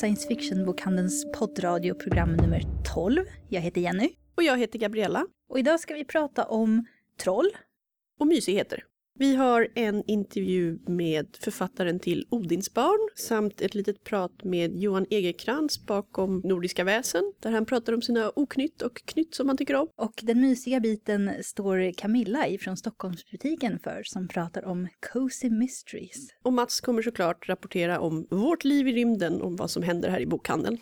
[0.00, 2.62] science fiction-bokhandelns poddradioprogram nummer
[2.94, 3.24] 12.
[3.48, 4.10] Jag heter Jenny.
[4.36, 5.26] Och jag heter Gabriella.
[5.48, 6.86] Och idag ska vi prata om
[7.22, 7.50] troll.
[8.20, 8.84] Och mysigheter.
[9.20, 15.86] Vi har en intervju med författaren till Odinsbarn samt ett litet prat med Johan Egerkrans
[15.86, 19.88] bakom Nordiska väsen där han pratar om sina oknytt och knytt som han tycker om.
[19.96, 26.28] Och den mysiga biten står Camilla ifrån Stockholmsbutiken för som pratar om Cozy Mysteries.
[26.42, 30.20] Och Mats kommer såklart rapportera om vårt liv i rymden, om vad som händer här
[30.20, 30.78] i bokhandeln.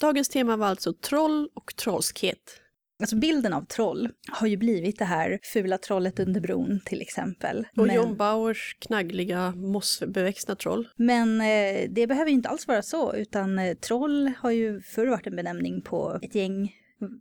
[0.00, 2.60] Dagens tema var alltså troll och trollskhet.
[3.00, 7.66] Alltså bilden av troll har ju blivit det här fula trollet under bron till exempel.
[7.76, 7.96] Och men...
[7.96, 10.88] John Bauers knaggliga mossbeväxta troll.
[10.96, 15.06] Men eh, det behöver ju inte alls vara så, utan eh, troll har ju förr
[15.06, 16.74] varit en benämning på ett gäng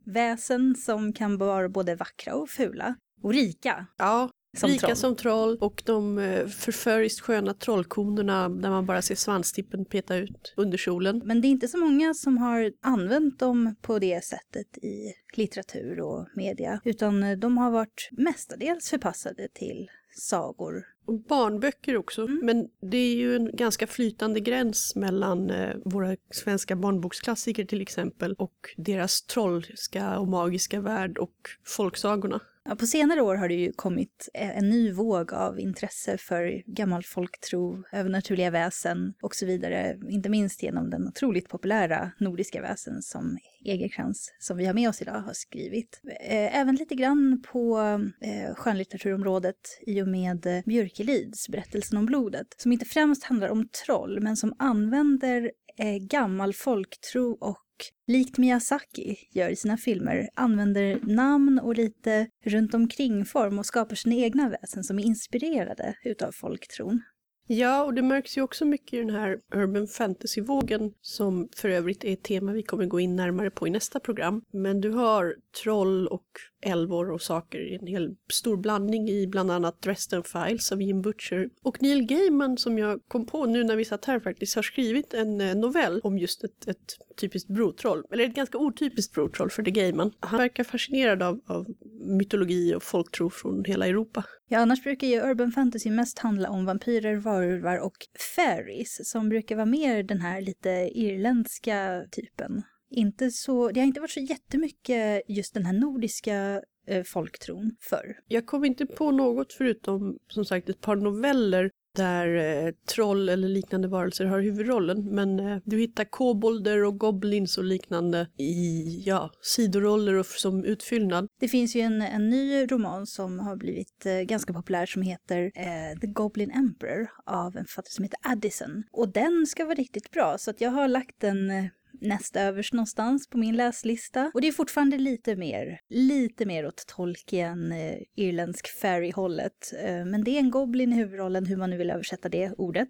[0.06, 2.95] väsen som kan vara både vackra och fula.
[3.22, 3.86] Och rika.
[3.98, 4.95] Ja, som Rika troll.
[4.95, 10.53] som troll och de eh, förföriskt sköna trollkonerna där man bara ser svanstippen peta ut
[10.58, 11.22] under kjolen.
[11.25, 16.00] Men det är inte så många som har använt dem på det sättet i litteratur
[16.00, 20.86] och media, utan eh, de har varit mestadels förpassade till sagor.
[21.06, 22.39] Och barnböcker också, mm.
[22.44, 28.33] men det är ju en ganska flytande gräns mellan eh, våra svenska barnboksklassiker till exempel
[28.33, 32.42] och deras trollska och magiska värld och folksagorna.
[32.67, 36.63] Ja, på senare år har det ju kommit e- en ny våg av intresse för
[36.75, 39.97] gammal folktro, övernaturliga väsen och så vidare.
[40.09, 45.02] Inte minst genom den otroligt populära nordiska väsen som Egerkrans, som vi har med oss
[45.02, 46.02] idag, har skrivit.
[46.21, 47.80] E- även lite grann på
[48.21, 54.20] e- skönlitteraturområdet i och med Björkelids Berättelsen om blodet, som inte främst handlar om troll,
[54.21, 55.52] men som använder
[55.99, 57.64] gammal folktro och
[58.08, 63.95] likt Miyazaki gör i sina filmer, använder namn och lite runt omkring form och skapar
[63.95, 67.02] sina egna väsen som är inspirerade utav folktron.
[67.48, 72.04] Ja, och det märks ju också mycket i den här urban fantasy-vågen som för övrigt
[72.04, 74.42] är ett tema vi kommer gå in närmare på i nästa program.
[74.52, 76.26] Men du har troll och
[76.61, 81.02] älvor och saker i en hel stor blandning i bland annat Dresden Files av Jim
[81.02, 81.50] Butcher.
[81.64, 85.14] Och Neil Gaiman som jag kom på nu när vi satt här faktiskt har skrivit
[85.14, 88.04] en eh, novell om just ett, ett typiskt brotroll.
[88.11, 90.11] Eller ett ganska otypiskt brotroll för The Gaiman.
[90.20, 91.66] Han verkar fascinerad av, av
[92.05, 94.23] mytologi och folktro från hela Europa.
[94.48, 97.95] Ja, annars brukar ju urban fantasy mest handla om vampyrer, varulvar och
[98.36, 102.64] fairies som brukar vara mer den här lite irländska typen
[102.95, 108.17] inte så, det har inte varit så jättemycket just den här nordiska eh, folktron förr.
[108.27, 113.48] Jag kom inte på något förutom som sagt ett par noveller där eh, troll eller
[113.48, 115.16] liknande varelser har huvudrollen.
[115.16, 121.28] Men eh, du hittar kobolder och goblins och liknande i ja, sidoroller och som utfyllnad.
[121.39, 125.52] Det finns ju en, en ny roman som har blivit eh, ganska populär som heter
[125.55, 128.84] eh, The Goblin Emperor av en författare som heter Addison.
[128.92, 131.66] Och den ska vara riktigt bra så att jag har lagt den eh,
[132.01, 134.31] näst överst någonstans på min läslista.
[134.33, 139.74] Och det är fortfarande lite mer, lite mer åt Tolkien, eh, irländsk fairy-hållet.
[139.83, 142.89] Eh, men det är en goblin i huvudrollen, hur man nu vill översätta det ordet.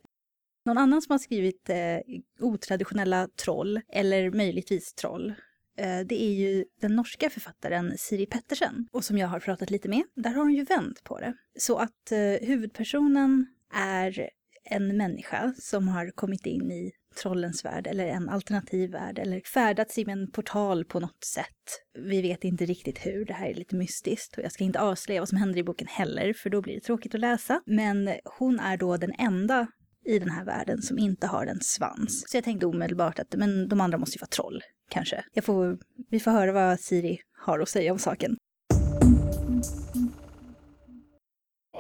[0.66, 2.00] Någon annan som har skrivit eh,
[2.40, 5.34] otraditionella troll, eller möjligtvis troll,
[5.78, 8.88] eh, det är ju den norska författaren Siri Pettersen.
[8.92, 11.34] Och som jag har pratat lite med, där har hon ju vänt på det.
[11.60, 14.30] Så att eh, huvudpersonen är
[14.64, 19.98] en människa som har kommit in i trollens värld eller en alternativ värld eller färdats
[19.98, 21.81] i en portal på något sätt.
[21.98, 25.22] Vi vet inte riktigt hur, det här är lite mystiskt och jag ska inte avslöja
[25.22, 27.62] vad som händer i boken heller för då blir det tråkigt att läsa.
[27.66, 28.09] Men
[28.40, 29.68] hon är då den enda
[30.06, 32.24] i den här världen som inte har en svans.
[32.28, 35.26] Så jag tänkte omedelbart att men de andra måste ju vara troll, kanske.
[35.34, 35.78] Jag får,
[36.09, 38.38] vi får höra vad Siri har att säga om saken.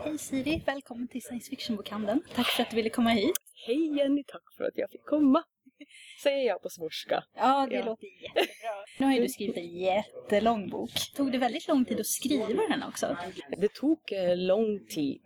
[0.05, 2.21] Hej Siri, välkommen till Science Fiction-bokhandeln.
[2.35, 3.35] Tack för att du ville komma hit.
[3.67, 5.43] Hej Jenny, tack för att jag fick komma.
[6.23, 7.23] Säger jag på svorska.
[7.35, 7.85] Ja, det ja.
[7.85, 8.75] låter jättebra.
[8.99, 10.91] Nu har ju du skrivit en jättelång bok.
[11.15, 13.17] Tog det väldigt lång tid att skriva den också?
[13.57, 15.21] Det tog eh, lång tid.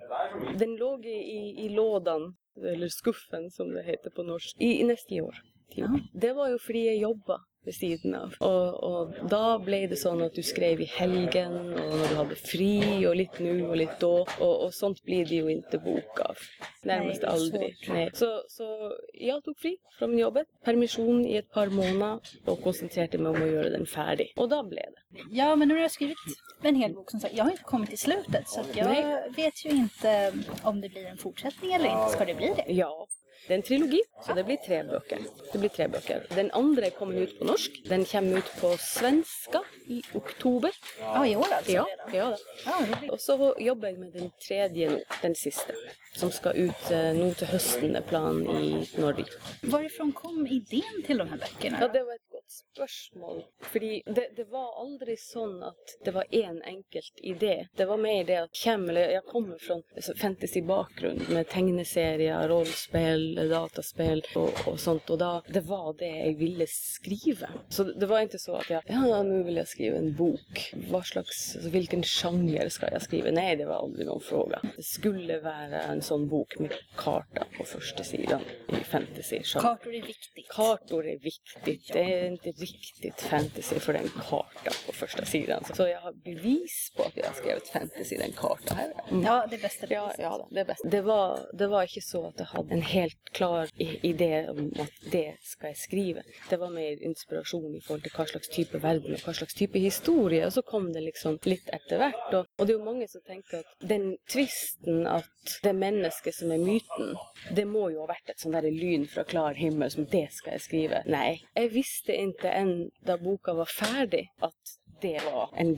[0.58, 2.36] Den låg i, i lådan,
[2.74, 5.36] eller skuffen som det heter på norsk, i, i nästa år.
[5.76, 5.86] Typ.
[6.14, 8.36] Det var ju för jag jobbade ved siden av.
[8.46, 12.40] Og, og, da ble det sånn at du skrev i helgen, og når du hadde
[12.42, 12.74] fri,
[13.10, 14.14] og litt nu og litt da.
[14.40, 16.42] Og, og sånt blir det jo ikke bok av.
[16.90, 17.74] Nærmest aldri.
[17.90, 18.10] Nej.
[18.14, 23.30] Så, så jag tog fri från jobbet, permission i ett par månader och koncentrerade mig
[23.30, 24.34] om att göra den färdig.
[24.36, 25.22] Och då blev det.
[25.32, 26.18] Ja, men nu har jag skrivit
[26.62, 27.34] en hel bok som sagt.
[27.34, 29.32] Jag har inte kommit till slutet så jag Nej.
[29.36, 30.34] vet ju inte
[30.64, 32.10] om det blir en fortsättning eller inte.
[32.10, 32.74] Ska det bli det?
[32.74, 33.08] Ja,
[33.48, 35.20] det är en trilogi, så det blir tre böcker.
[35.52, 36.26] Det blir tre böcker.
[36.36, 37.82] Den andra kommer ut på norsk.
[37.86, 40.72] Den kommer ut på svenska i oktober.
[41.00, 42.38] Ja, i år alltså Ja, ja.
[42.66, 43.12] Roligt.
[43.12, 45.74] Og så jobber jeg med den tredje nå, den siste.
[46.16, 49.26] Som skal ut eh, nå til høsten, er planen i Norge.
[49.62, 51.78] Varifrån kom idén till de här böckerna?
[51.82, 53.44] Ja, det var et godt spørsmål.
[53.62, 57.68] Fordi det, det var aldri sånn at det var én enkelt idé.
[57.78, 63.36] Det var mer det at Kjem, eller jeg kommer fra en fantasy-bakgrunn med tegneserier, rollespill,
[63.50, 65.10] dataspill og, og sånt.
[65.10, 67.52] Og da det var det jeg ville skrive.
[67.70, 70.64] Så det, det var ikke så at jeg Ja, nå vil jeg skrive en bok.
[70.90, 73.34] Hva slags, altså, Hvilken sjanger skal jeg skrive?
[73.36, 74.62] Nei, det var aldri noen fråga.
[74.76, 78.44] Det skulle være en sånn bok med karta på første siden
[78.74, 79.68] i fantasy-sjanger.
[79.68, 80.50] Kartor är viktigt.
[80.50, 81.94] Kartor är viktigt.
[81.94, 85.64] Det är inte riktigt fantasy för den karta på första sidan.
[85.76, 88.94] Så jag har bevis på att jag har skrivit fantasy den karta här.
[89.24, 90.82] Ja, det bästa Ja, ja det är bäst.
[90.92, 94.74] Det var, det var inte så att jag hade en helt klar i- idé om
[94.80, 96.22] att det ska jag skriva.
[96.50, 99.54] Det var mer inspiration i forhold till vad slags typ av värld och vad slags
[99.54, 100.46] typ av historia.
[100.46, 102.34] Och så kom det liksom lite eftervärt.
[102.34, 105.26] Och, och det är många som tänker att den twisten att
[105.64, 107.16] det människa som är myten,
[107.56, 110.52] det må ju ha varit ett sånt där lyn från klar himmel som det ska
[110.52, 111.04] jag skriva.
[111.06, 115.76] Nej, jag visste inte än då boken var färdig att det var en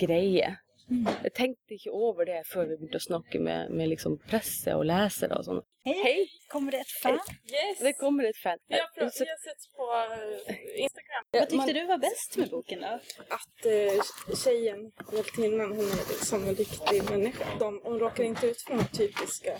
[0.92, 1.18] greie.
[1.24, 4.86] Jeg tenkte ikke over det før vi begynte å snakke med, med liksom presse og
[4.86, 5.62] lesere og sånn.
[5.86, 5.98] Hej!
[6.06, 6.20] Hej!
[6.52, 7.18] Kommer det ett fan?
[7.50, 7.80] Yes!
[7.82, 8.58] Det kommer et fan.
[8.70, 12.38] Vi har, Eh, vi har sett på eh, Instagram Vad tyckte man- du var bäst
[12.38, 13.00] med boken då?
[13.38, 17.46] att eh, tjejen, hjältinnan, hon är liksom en riktig människa.
[17.60, 19.54] De, hon råkar inte ut för de typiska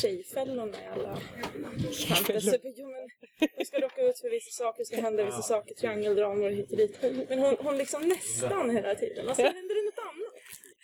[0.00, 1.16] tjejfällorna i alla
[2.08, 2.58] fantasy.
[2.76, 3.08] Jo, men
[3.56, 6.76] Hon ska råka ut för vissa saker, ska hända vissa saker, triangeldramor och hit och
[6.76, 6.96] dit.
[7.28, 9.28] Men hon, hon liksom nästan hela tiden.
[9.28, 10.23] Och sen händer det något annat.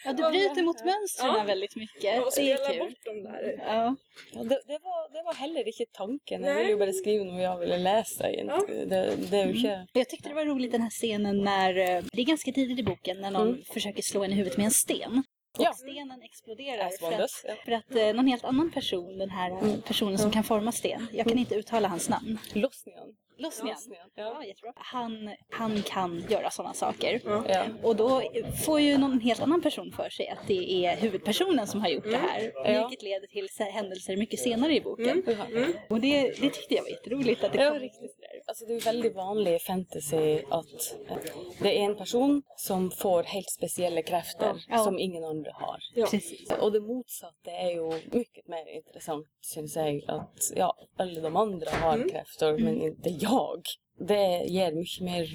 [0.04, 1.44] Ja, du bryter mot mönstren Ja.
[1.44, 2.22] väldigt mycket.
[2.24, 2.78] Och Det är spelar kul.
[2.78, 3.54] bort dem där.
[3.66, 3.96] Ja.
[4.34, 6.42] Ja, det, det, var, det var heller ikke tanken.
[6.44, 6.58] Jeg Nei.
[6.60, 8.24] ville jo bare skrive noe jeg ville lese.
[8.24, 8.88] egentlig.
[8.92, 9.00] Det,
[9.30, 12.26] det jo ikke Jag tyckte det var roligt den här scenen när, eh, det är
[12.26, 13.62] ganska tidigt i boken, när någon Mm.
[13.74, 15.22] försöker slå en i huvudet med en sten.
[15.58, 15.72] Och Ja.
[15.72, 17.54] stenen exploderar för att, ja.
[17.64, 21.06] för att eh, någon helt annan person, den här eh, personen som kan forma sten,
[21.12, 22.38] jag kan inte uttala hans namn.
[22.54, 23.08] Losnian.
[23.40, 23.74] Losnian.
[23.76, 24.44] Losnian, Ja, Ja.
[24.44, 24.72] jättebra.
[24.76, 27.20] Han, han kan göra sådana saker.
[27.24, 27.64] Ja.
[27.82, 28.22] Och då
[28.66, 32.04] får ju någon helt annan person för sig att det är huvudpersonen som har gjort
[32.04, 32.52] det här.
[32.54, 32.88] Ja.
[32.88, 35.22] Vilket leder till händelser mycket senare i boken.
[35.26, 35.66] Ja.
[35.88, 38.16] Och det, det tyckte jag var jätteroligt att det Ja, kom riktigt.
[38.50, 40.22] Altså, det er jo veldig vanlig i fantasy
[40.58, 41.26] at eh,
[41.60, 44.80] det er en person som får helt spesielle krefter Ja.
[44.82, 45.78] som ingen andre har.
[45.94, 46.08] Ja.
[46.10, 46.50] Precis.
[46.58, 50.02] Og det motsatte er jo mye mer interessant, syns jeg.
[50.10, 53.76] At ja, alle de andre har krefter, men ikke jeg.
[54.10, 55.30] Det gir mye mer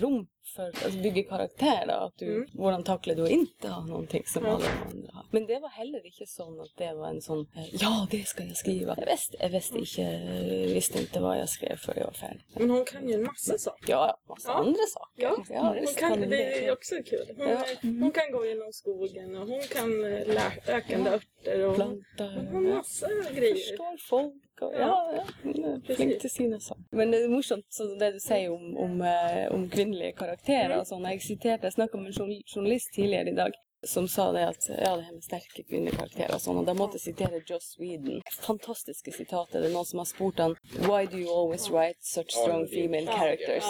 [0.58, 1.82] rom for å bygge karakter.
[1.88, 5.26] Da, at du, Hvordan takler du å ikke ha noe som alle de andre har.
[5.32, 8.48] Men det var heller ikke sånn at det var en sånn eh, Ja, det skal
[8.48, 8.96] jeg skrive.
[8.98, 10.08] Jeg visste, jeg visste ikke,
[10.74, 12.46] visste ikke hva jeg skrev før jeg var ferdig.
[12.60, 13.90] Men hon kan ju en massa saker.
[13.92, 14.58] Ja, ja, massa Ja.
[14.64, 15.54] andra saker.
[15.54, 17.28] Ja, hon visst kan, hon det är också kul.
[17.38, 17.64] Hon, Ja.
[17.82, 22.48] hon kan gå genom skogen och hon kan eh, lä- ökande örter och hon, Planter.
[22.52, 23.56] hon har massa grejer.
[23.56, 24.34] Förstår folk.
[24.62, 25.14] Ja,
[25.44, 26.84] ja, flink till sina saker.
[26.92, 30.88] Men det är morsomt så det du säger om, om, eh, om kvinnliga karaktärer och
[30.88, 31.08] sånt.
[31.12, 33.52] Jag citerade, jag snackade med en journal- journalist tidigare idag
[33.84, 36.60] som sa det att, ja det här med starka kvinnliga karaktärer och sånt.
[36.60, 38.22] Och de måste citera Joss Whedon.
[38.42, 39.50] Fantastiska citat.
[39.52, 43.06] Det är någon som har spurt han, Why do you always write such strong female
[43.18, 43.64] characters?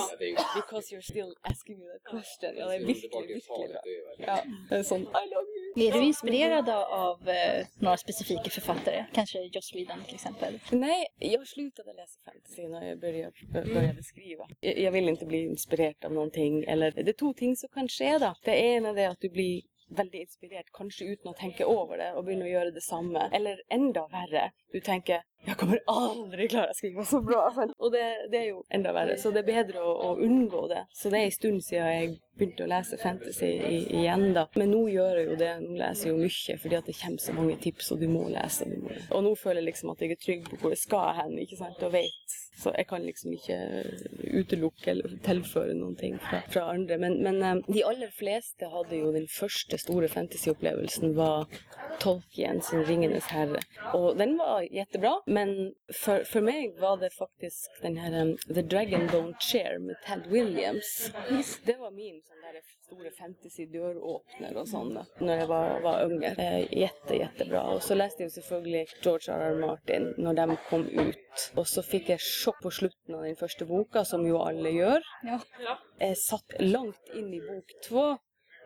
[0.56, 2.52] Because you're still asking me that question.
[2.58, 3.82] Ja, det är virkelig, virkelig bra.
[4.28, 4.38] Ja,
[4.70, 5.55] det är sån, I love you.
[5.76, 9.06] Är du inspirerad av eh, några specifika författare?
[9.14, 10.60] Kanske Joss Whedon till exempel?
[10.72, 14.48] Nej, jag slutade läsa fantasy när jag började, bör- började skriva.
[14.60, 16.64] Jag, jag vill inte bli inspirerad av någonting.
[16.64, 18.36] Eller, det är två ting som kan ske då.
[18.44, 22.26] Det ena är att du blir väldigt inspirerad, kanske utan att tänka över det och
[22.26, 23.30] börja göra detsamma.
[23.32, 27.54] Eller ända värre, du tänker jag kommer aldrig klara att skriva så bra.
[27.78, 30.86] Och det, det är ju ända värre, så det är bättre att, att undgå det.
[30.90, 34.48] Så det är en stund sedan jag började läsa fantasy i, igen då.
[34.56, 37.34] Men nu gör jag ju det, nu läser jag mycket för att det kommer så
[37.34, 38.66] många tips och du må läsa.
[38.66, 38.90] Du må.
[39.18, 41.56] Och nu känner jag liksom att jag är trygg på var jag ska hen, inte
[41.56, 42.45] sant, och vet.
[42.56, 43.84] Så jag kan liksom inte
[44.24, 46.20] utelukke eller tillföra någonting
[46.50, 46.98] från, andra.
[46.98, 51.48] Men, men eh, de allra flesta hade ju den första stora fantasyupplevelsen var
[52.00, 53.60] Tolkien sin Ringenes herre.
[53.94, 55.22] Och den var jättebra.
[55.26, 59.96] Men för, för mig var det faktiskt den här um, The Dragon Don't Share med
[60.08, 61.12] Ted Williams.
[61.66, 62.56] Det var min sån där
[62.86, 66.36] stora fantasy-dörröppnare och sånt när jag var, var unge.
[66.72, 67.64] Jätte, jättebra.
[67.64, 69.40] Och så läste jag selvfølgelig George R.
[69.40, 69.60] R.
[69.68, 71.52] Martin när de kom ut.
[71.56, 75.02] Och så fick jag chock på slutet av den första boken, som ju alla gör.
[75.24, 75.40] Ja.
[75.98, 78.18] Jag satt långt in i bok två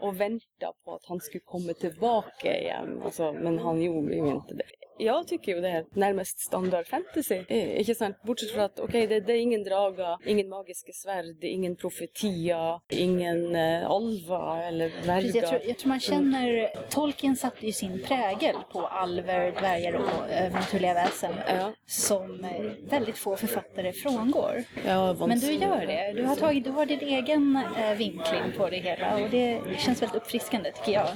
[0.01, 3.01] och väntade på att han skulle komma tillbaka igen.
[3.03, 4.63] Alltså, men han gjorde ju inte det.
[4.99, 7.39] Jeg tycker jo det er nærmest standard fantasy.
[7.49, 8.15] Eh, Ikke sant?
[8.25, 13.55] Bortsett fra at ok, det, det er ingen drager, ingen magiske sverd, ingen profetier, ingen
[13.55, 18.55] eh, alver eller Precis, jag, tror, jag tror man känner, Tolkien satte ju sin prägel
[18.71, 21.71] på alver, dvärgar och övernaturliga väsen Ja.
[21.85, 24.63] som eh, väldigt få författare frångår.
[24.85, 26.13] Ja, Men du gör det.
[26.15, 30.01] Du har, tagit, du har din egen eh, vinkling på det hela och det känns
[30.01, 31.07] väldigt uppfriskande tycker jag.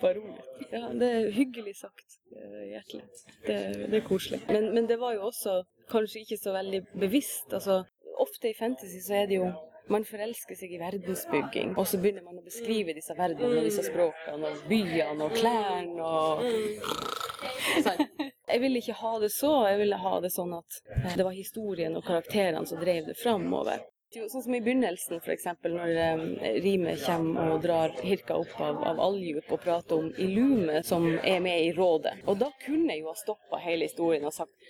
[0.00, 0.48] Vad roligt.
[0.70, 2.18] Ja, det er hyggelig sagt.
[2.36, 3.02] Eh, Hjertelig.
[3.46, 3.58] Det,
[3.90, 4.40] det er koselig.
[4.48, 5.58] Men, men det var jo også
[5.92, 7.52] kanskje ikke så veldig bevisst.
[7.52, 7.82] Altså,
[8.22, 9.52] ofte i fantasy så er det jo
[9.90, 13.84] man forelsker seg i verdensbygging, og så begynner man å beskrive disse verdenene og disse
[13.86, 16.44] språkene og byene og klærne og
[17.86, 18.04] sånn.
[18.52, 21.34] Jeg ville ikke ha det så, jeg ville ha det sånn at eh, det var
[21.34, 23.82] historien og karakterene som drev det framover.
[24.12, 25.46] Jo, Sånn som i begynnelsen, f.eks.
[25.72, 30.10] når um, eh, Rime kommer og drar Hirka opp av, av Aljup og prater om
[30.20, 32.18] Ilume, som er med i rådet.
[32.28, 34.61] Og da kunne jeg jo ha stoppa hele historien og sagt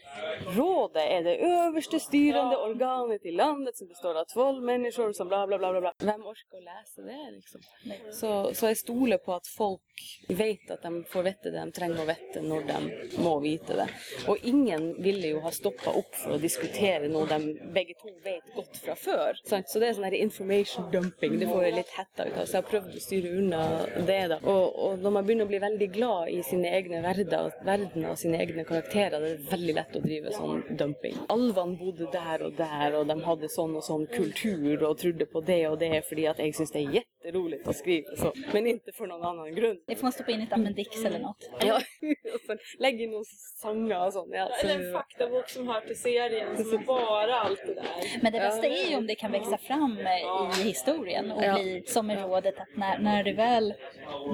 [0.57, 5.45] Rådet er det øverste styrende organet i landet som består av tolv mennesker som bla,
[5.47, 5.93] bla, bla, bla.
[6.03, 7.65] orker å lese det, liksom?
[8.13, 12.03] Så, så jeg stoler på at folk vet at de får vite det de trenger
[12.03, 13.87] å vite når de må vite det.
[14.31, 18.49] Og ingen ville jo ha stoppa opp for å diskutere noe de begge to vet
[18.83, 19.41] fra før.
[19.49, 19.71] Sant?
[19.71, 21.39] Så det er sånn her information dumping.
[21.41, 22.49] Det får jeg litt hetta ut av.
[22.51, 23.63] Så prøvd å styre unna
[24.09, 24.21] det.
[24.35, 24.41] da.
[24.43, 28.41] Og, og når man å bli veldig glad i sine egne verder, verdener og sine
[28.43, 31.17] egne karakterer, det er veldig lett å drive sånn dumping.
[31.33, 35.45] Alvene bodde der og der, og de hadde sånn og sånn kultur og trodde på
[35.47, 38.33] det og det fordi at jeg syns det er jätteroligt å skrive så.
[38.53, 39.79] Men ikke for noen annen grunn.
[39.87, 41.49] Det får man stoppa in i ett Amendix eller något.
[41.61, 41.77] Ja,
[42.35, 43.25] og så legge inn noen
[43.61, 44.33] sanger og sånn.
[44.35, 48.23] Ja, så, Eller en faktabok som hör till serien som är bara allt det där.
[48.23, 51.83] Men det bästa är ju om det kan växa fram eh, i historien och bli
[51.87, 53.75] som i rådet att när, när det väl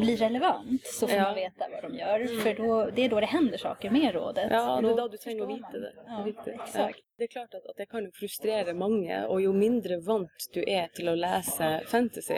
[0.00, 1.22] blir relevant så får Ja.
[1.22, 2.40] man veta vad de gör.
[2.42, 4.48] För då, det är då det händer saker med rådet.
[4.50, 5.16] Ja, Och det er då du
[5.46, 5.72] vite man.
[5.72, 5.92] det.
[6.06, 6.26] Ja,
[6.64, 6.98] exakt.
[7.18, 10.60] Det er klart at, at det kan jo frustrere mange, og jo mindre vant du
[10.62, 12.36] er til å lese fantasy,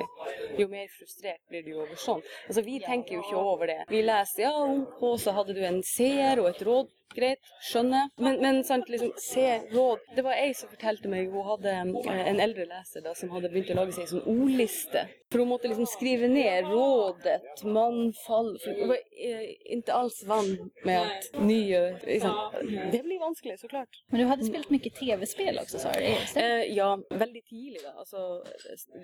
[0.57, 2.23] jo mer frustrert blir du over sånn.
[2.47, 3.77] Altså, vi tenker jo ikke over det.
[3.91, 6.89] Vi leser ja, ok, så hadde du en seer og et råd.
[7.15, 7.41] Greit,
[7.71, 8.11] skjønner.
[8.23, 11.73] Men, men sant, liksom, se råd Det var ei som fortalte meg Hun hadde
[12.07, 15.07] eh, en eldre leser da, som hadde begynt å lage seg en sånn ordliste.
[15.31, 19.45] For hun måtte liksom skrive ned rådet, mannfall for Hun var eh,
[19.77, 22.35] ikke alls vant med at nye liksom,
[22.95, 24.01] Det blir vanskelig, så klart.
[24.11, 26.01] Men du hade spelat mycket tv-spel också sa du?
[26.41, 27.93] Eh, ja, veldig tidlig, da.
[27.99, 28.43] Altså,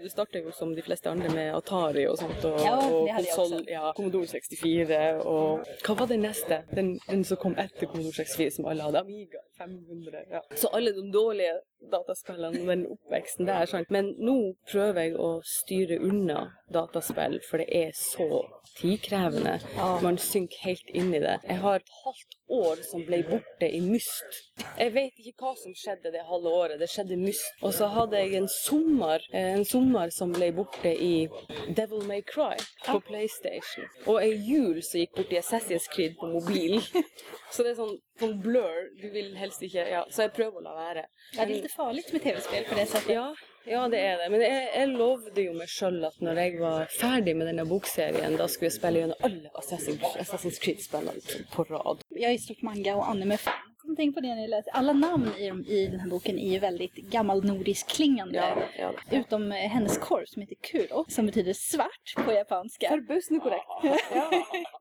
[0.02, 3.26] du starter jo som de fleste andre med Atari og sånt, og, Ja, og hadde
[3.30, 3.70] konsoll, også.
[3.70, 6.62] ja, Commodore 64, og Hva var det neste?
[6.74, 8.98] Den, den som kom etter Commodore 64, som alle hadde?
[8.98, 10.24] Amiga 500.
[10.30, 10.42] Ja.
[10.54, 11.60] Så alle de dårlige
[11.92, 13.66] dataspillene, den oppveksten der.
[13.66, 13.90] Sant?
[13.90, 14.36] Men nå
[14.70, 18.42] prøver jeg å styre unna dataspill, for det er så
[18.76, 19.58] tidkrevende.
[20.02, 21.38] Man synker helt inn i det.
[21.46, 24.40] Jeg har et halvt år som ble borte i Myst.
[24.78, 26.78] Jeg vet ikke hva som skjedde det halve året.
[26.80, 27.46] Det skjedde Myst.
[27.62, 31.28] Og så hadde jeg en sommer, eh, en sommer som ble borte i
[31.76, 32.54] Devil May Cry
[32.86, 33.88] på PlayStation.
[34.06, 36.80] Og ei jul som gikk bort i Assassin's Creed på mobil.
[37.52, 38.88] Så det er sånn, sånn blur.
[39.00, 41.04] Du vil helst ikke Ja, så jeg prøver å la være.
[41.34, 43.14] Ja, det är lite farligt med tv-spel på det sättet.
[43.14, 43.28] Ja,
[43.66, 44.30] ja, det er det.
[44.30, 48.36] Men jeg, jeg lovde jo meg sjøl at når jeg var ferdig med denne bokserien,
[48.38, 52.04] da skulle jeg spille gjennom alle Assassin's, Assassin's Creed-spillene på rad.
[52.08, 53.65] Jag är stort manga och anime-fan.
[53.96, 54.70] Jag tänka på det när jag läste.
[54.70, 58.36] Alla namn i, i den här boken är ju väldigt gammalnordisk klingande.
[58.78, 59.18] Ja, ja.
[59.18, 62.88] Utom eh, hennes korv som heter Kuro, som betyder svart på japanska.
[62.88, 63.64] Forbausende korrekt.
[64.14, 64.30] Ja,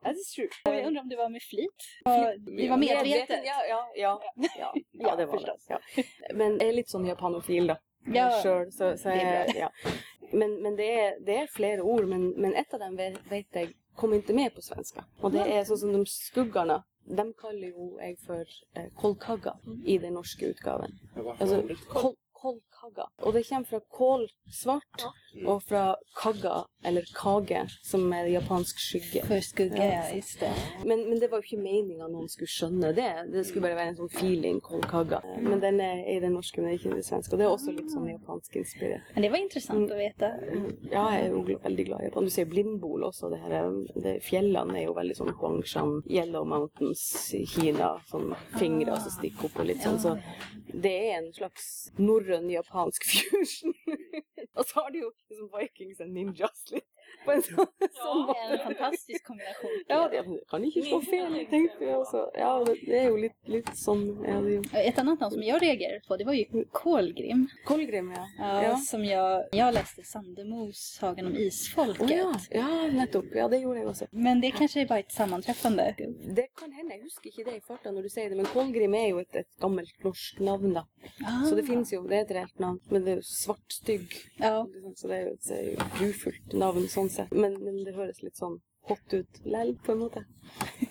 [0.04, 0.48] that is true.
[0.66, 1.84] Och jag undrar om det var med flit?
[2.48, 3.40] Vi var medvetet.
[3.46, 4.22] Ja, ja, ja.
[4.60, 5.40] ja, ja det var det.
[5.40, 5.66] förstås.
[5.70, 5.80] Ja.
[6.34, 7.78] Men jeg er litt sånn japanofil, da.
[8.14, 9.70] Ja, Sjøl, så, så det er jeg, ja.
[10.34, 13.62] Men, men det, er, det er flere ord, men, men ett av dem vet, vet
[13.64, 15.08] jeg kom ikke med på svenska.
[15.24, 16.82] Og det er sånn som de skuggene.
[17.06, 19.52] De kaller jo jeg for eh, kolkagga
[19.86, 20.96] i den norske utgaven.
[21.40, 22.16] Altså kol,
[22.86, 23.08] kolkagga.
[23.26, 25.06] Og det kommer fra kål svart,
[25.46, 29.24] og fra kagga, eller kage, som er japansk skygge.
[29.26, 30.52] För skugga, ja just det.
[30.86, 33.10] Men, men det var jo ikke meninga noen skulle skjønne det.
[33.34, 35.22] Det skulle bare være en sånn feeling, kolkagga.
[35.42, 37.34] Men den er i den norske, men ikke i det svenske.
[37.36, 39.10] Og det er også litt sånn japansk inspirert.
[39.16, 40.32] Men det var intressant att veta.
[40.92, 42.24] Ja, jeg er jo gl- veldig glad i Japan.
[42.24, 43.30] Du ser blindbol også.
[43.34, 47.96] Det her, er- det, fjellene er jo veldig sånn Huangshan, Yellow Mountains Kina.
[48.12, 50.00] Sånn fingre som stikker opp og litt sånn.
[50.00, 50.16] Så
[50.76, 52.74] det er en slags norrøn japansk
[53.08, 53.74] fusion.
[54.56, 56.88] og så har jo liksom Vikings and ninjas litt
[57.26, 57.68] på en sån,
[58.00, 58.46] sånn måte.
[58.56, 59.76] En fantastisk kombinasjon.
[59.90, 62.24] Ja, det kan ikke slå fel, tenkte jeg også.
[62.38, 66.02] Ja, det, er jo litt, litt sånn ja, det, Ett annat namn som jag reagerade
[66.08, 67.48] på, det var ju Kolgrim.
[67.66, 68.26] Kolgrim, ja.
[68.40, 68.78] Ja, Ja.
[68.78, 72.02] Som jag, jag läste Sandemos Sagan om Isfolket.
[72.02, 72.32] Å ja.
[72.50, 73.26] ja, nettopp.
[73.36, 74.08] Ja, det gjorde jeg også.
[74.12, 75.96] Men det kanske är bara ett sammanträffande.
[76.36, 78.96] Det kan hende, jeg husker ikke det i farta når du sier det, men Kolgrim
[78.98, 80.86] er jo et, et gammelt norsk navn, da.
[81.26, 81.44] Ah.
[81.46, 82.80] Så det finnes jo, det er et reelt navn.
[82.92, 84.16] Men det er jo svartstygg.
[84.42, 84.66] Ja,
[84.96, 87.34] Så det er jo et, det er jo et grufullt navn sånn sett.
[87.34, 90.26] Men, men det høres litt sånn hot ut lell, på en måte.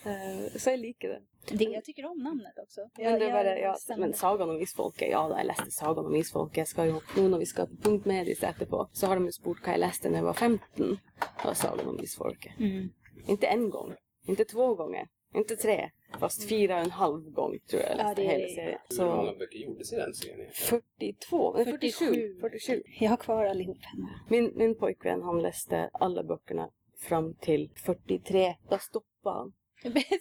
[0.05, 1.21] Eh, så jeg liker det.
[1.57, 2.83] det, jag tycker om namnet också.
[2.99, 6.17] Men, det er bare, ja, men Sagaen om isfolket, ja da, jeg leste Sagaen om
[6.19, 6.59] isfolket.
[6.61, 9.37] Jeg skal jo, nå når vi skal på Punkt Medis etterpå, så har de jo
[9.37, 10.99] spurt hva jeg leste da jeg var 15.
[11.23, 12.61] Det var Sagaen om isfolket.
[12.61, 12.91] Mm.
[13.33, 13.95] Inte en gång,
[14.29, 18.03] inte två gånger, inte tre, fast fyra och en halv gång tror jag jag Ja,
[18.09, 18.79] läste det är- hela serien.
[18.99, 20.51] Hur många Så böcker gjordes i den serien?
[20.53, 22.41] 42, nej 47, 47.
[22.41, 22.83] 47.
[23.01, 24.09] Jag har kvar allihop hemma.
[24.31, 28.55] Min, min pojkvän han läste alla böckerna fram till 43.
[28.71, 29.53] Då stoppade han.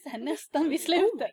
[0.04, 1.32] Så här, nästan vid slutet.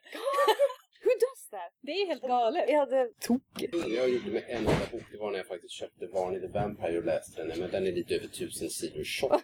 [1.03, 1.73] Hur does that?
[1.81, 2.65] Det är helt galet.
[2.69, 3.75] Ja, det tokigt.
[3.89, 6.99] Jag gjorde med en enda bok, det var när jag faktiskt köpte Varney the Vampire
[6.99, 7.61] och läste den.
[7.61, 9.43] Men den är lite över tusen sidor tjock.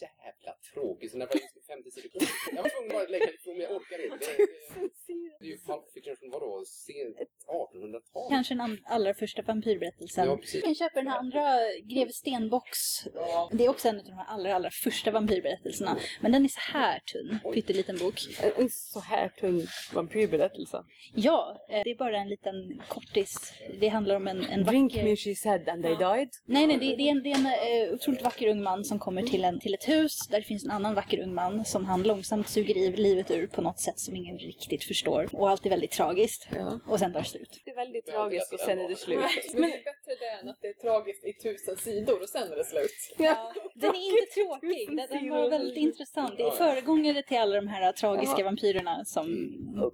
[0.00, 1.10] Jävla tråkig.
[1.10, 2.22] Så när jag var just 50 sidor.
[2.56, 4.16] Jag var tvungen att lägga ifrån mig, jag orkar inte.
[4.16, 4.88] Det, det,
[5.40, 6.64] det är ju Pulp Fiction från vadå?
[6.66, 8.30] Sent 1800-tal?
[8.30, 10.28] Kanske den allra första vampyrberättelsen.
[10.28, 10.54] Ja, precis.
[10.54, 11.42] Jag kan köpa den här andra
[11.82, 13.04] Greve Stenbocks.
[13.52, 15.98] Det är också en av de här allra, allra första vampyrberättelserna.
[16.20, 18.20] Men den är så här tunn, pytteliten bok.
[18.58, 20.84] En, så här tung vampyrberättelse.
[21.14, 23.52] Ja, eh, det är bara en liten kortis.
[23.80, 25.04] Det handlar om en, en Drink vacker...
[25.04, 26.28] me she said and they died.
[26.46, 28.98] Nej, nej, det, det är en, det är en eh, otroligt vacker ung man som
[28.98, 31.84] kommer till, en, till ett hus där det finns en annan vacker ung man som
[31.84, 35.28] han långsamt suger i livet ur på något sätt som ingen riktigt förstår.
[35.32, 36.48] Och allt är väldigt tragiskt.
[36.56, 36.80] Ja.
[36.86, 37.60] Och sen tar det slut.
[37.64, 39.18] Det är väldigt tragiskt och sen är det slut.
[39.52, 42.52] Men det är bättre det än att det är tragiskt i tusen sidor och sen
[42.52, 43.14] är det slut.
[43.18, 43.52] Ja.
[43.74, 46.36] Den är inte tråkig, den, var väldigt intressant.
[46.36, 49.24] Det är föregångare till alla de här tragiska vampyrerna som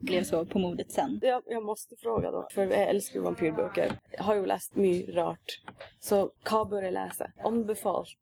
[0.01, 1.19] blev så på modet sen.
[1.23, 3.93] Jag, jag måste fråga då, för jag älskar ju vampyrböcker.
[4.11, 5.61] Jag har ju läst mycket rart.
[6.01, 7.31] Så vad bör jag läsa?
[7.45, 8.19] Anbefalt.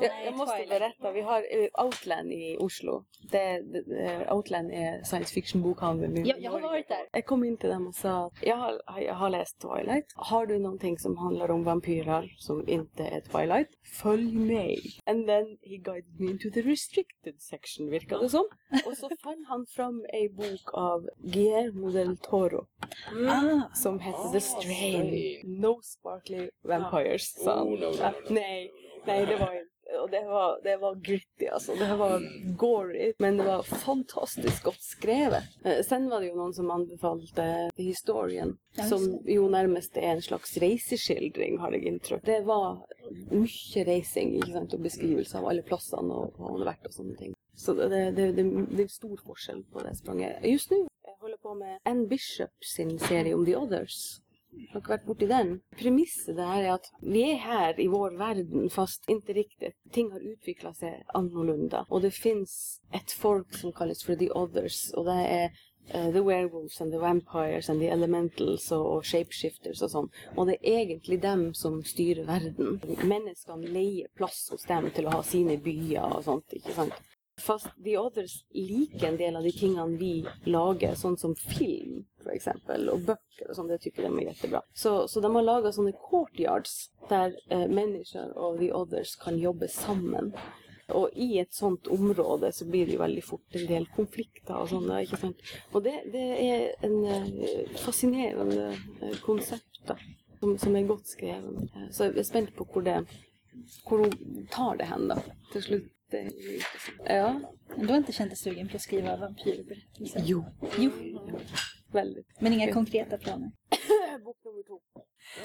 [0.00, 3.04] Jag, jag måste berätta, vi har eh, Outland i Oslo.
[3.30, 7.08] Det, det, eh, Outland är science fiction bokhandeln i Jag, jag har varit där.
[7.12, 10.06] Jag kom in till dem och sa att jag har, jag har läst Twilight.
[10.14, 13.68] Har du någonting som handlar om vampyrer som inte är Twilight?
[14.02, 14.80] Följ mig.
[15.06, 18.48] And then he guided me into the restricted section virkade det som.
[18.86, 22.66] Och så fann han fram en bok av Guillermo del Toro
[23.28, 25.40] Ah, som hette The Strain.
[25.44, 27.68] No sparkly vampires, sa han.
[27.68, 28.34] Oh, no, no, no.
[28.34, 28.70] Nej,
[29.06, 29.70] nej det var inte.
[30.02, 31.74] Och det var, det var gritty alltså.
[31.74, 32.22] Det var
[32.56, 33.12] gory.
[33.18, 35.42] Men det var fantastiskt gott skrivet.
[35.64, 38.58] Eh, Sen var det ju någon som anbefallde The Historian.
[38.74, 42.22] Ja, just som ju närmast är en slags reseskildring har jag intryck.
[42.24, 42.86] Det var
[43.30, 44.72] mycket racing sant?
[44.74, 47.20] och beskrivelse av alla platserna och vad hon har varit och sånt.
[47.54, 48.32] Så det, det, det,
[48.76, 50.46] det, är stor forskjell på det språnget.
[50.46, 54.20] Just nu jag håller på med Anne Bishop sin serie om The Others
[54.74, 55.60] och vart bort i den.
[55.76, 59.74] Premissen där är att vi är här i vår värld fast inte riktigt.
[59.92, 61.86] Ting har utvecklat sig annorlunda.
[61.88, 64.92] Och det finns ett folk som kallas för The Others.
[64.92, 65.50] Och det är
[65.94, 70.12] Uh, The Werewolves and the Vampires and the Elementals och, och Shapeshifters och sånt.
[70.36, 72.80] Och det är egentligen dem som styr världen.
[73.02, 76.92] Människan lejer plats hos dem till att ha sina byar och sånt, inte sant?
[77.40, 82.30] Fast The Others liker en del av de tingene vi lager, sånt som film för
[82.30, 84.62] exempel och böcker och sånt, det tycker de är jättebra.
[84.74, 89.68] Så, så de har lagat sådana courtyards där eh, människor och The Others kan jobba
[89.68, 90.32] samman.
[90.88, 94.68] Och i ett sånt område så blir det ju väldigt fort en del konflikter och
[94.68, 95.36] sådana, inte sant?
[95.72, 99.96] Och det, det är en eh, fascinerande eh, koncept då,
[100.40, 101.68] som, som är gott skriven.
[101.90, 103.04] Så jag är spänd på hur det,
[103.90, 105.12] hur tar det hen
[105.52, 105.92] till slut.
[107.04, 107.40] Ja,
[107.76, 110.22] du har inte känt dig sugen på att skriva vampyrberättelser?
[110.24, 110.44] jo,
[110.78, 110.90] Jo,
[111.92, 112.26] väldigt.
[112.40, 113.50] men inga konkreta planer.
[114.24, 114.80] Bok nummer två.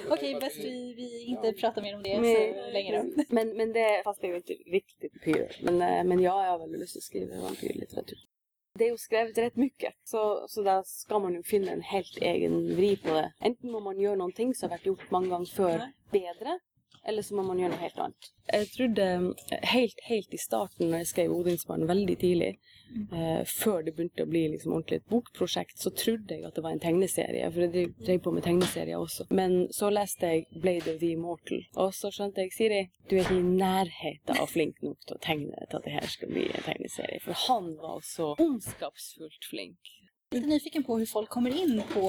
[0.10, 3.24] Okej, bäst vi, vi inte pratar mer om det så länge då.
[3.36, 5.56] Men, men det, fast det är ju inte riktigt vampyrer.
[5.62, 8.18] Men, eh, men jag har väldigt lust att skriva vampyrlitteratur.
[8.80, 12.18] Det är ju skrivet rätt mycket, så, så där ska man ju finna en helt
[12.18, 13.34] egen vri på det.
[13.40, 16.60] Enten må man göra någonting som har varit gjort många gånger för bättre,
[17.06, 18.32] eller så må man göra något helt annat.
[18.48, 22.60] Jag trodde eh, helt, helt i starten när jag skrev Odinsbarn väldigt tidigt,
[23.12, 26.64] eh, før det begynte å bli liksom ordentlig et bokprosjekt, så trodde jeg at det
[26.66, 29.28] var en tegneserie, for jeg drev, drev på med tegneserier også.
[29.30, 33.26] Men så leste jeg Blade of the Immortal, og så skjønte jeg, Siri, du er
[33.26, 36.48] ikke i nærheten av flink nok til å tegne til at det her skal bli
[36.50, 39.95] en tegneserie, for han var så ondskapsfullt flink
[40.36, 42.04] lite nyfiken på hur folk kommer in på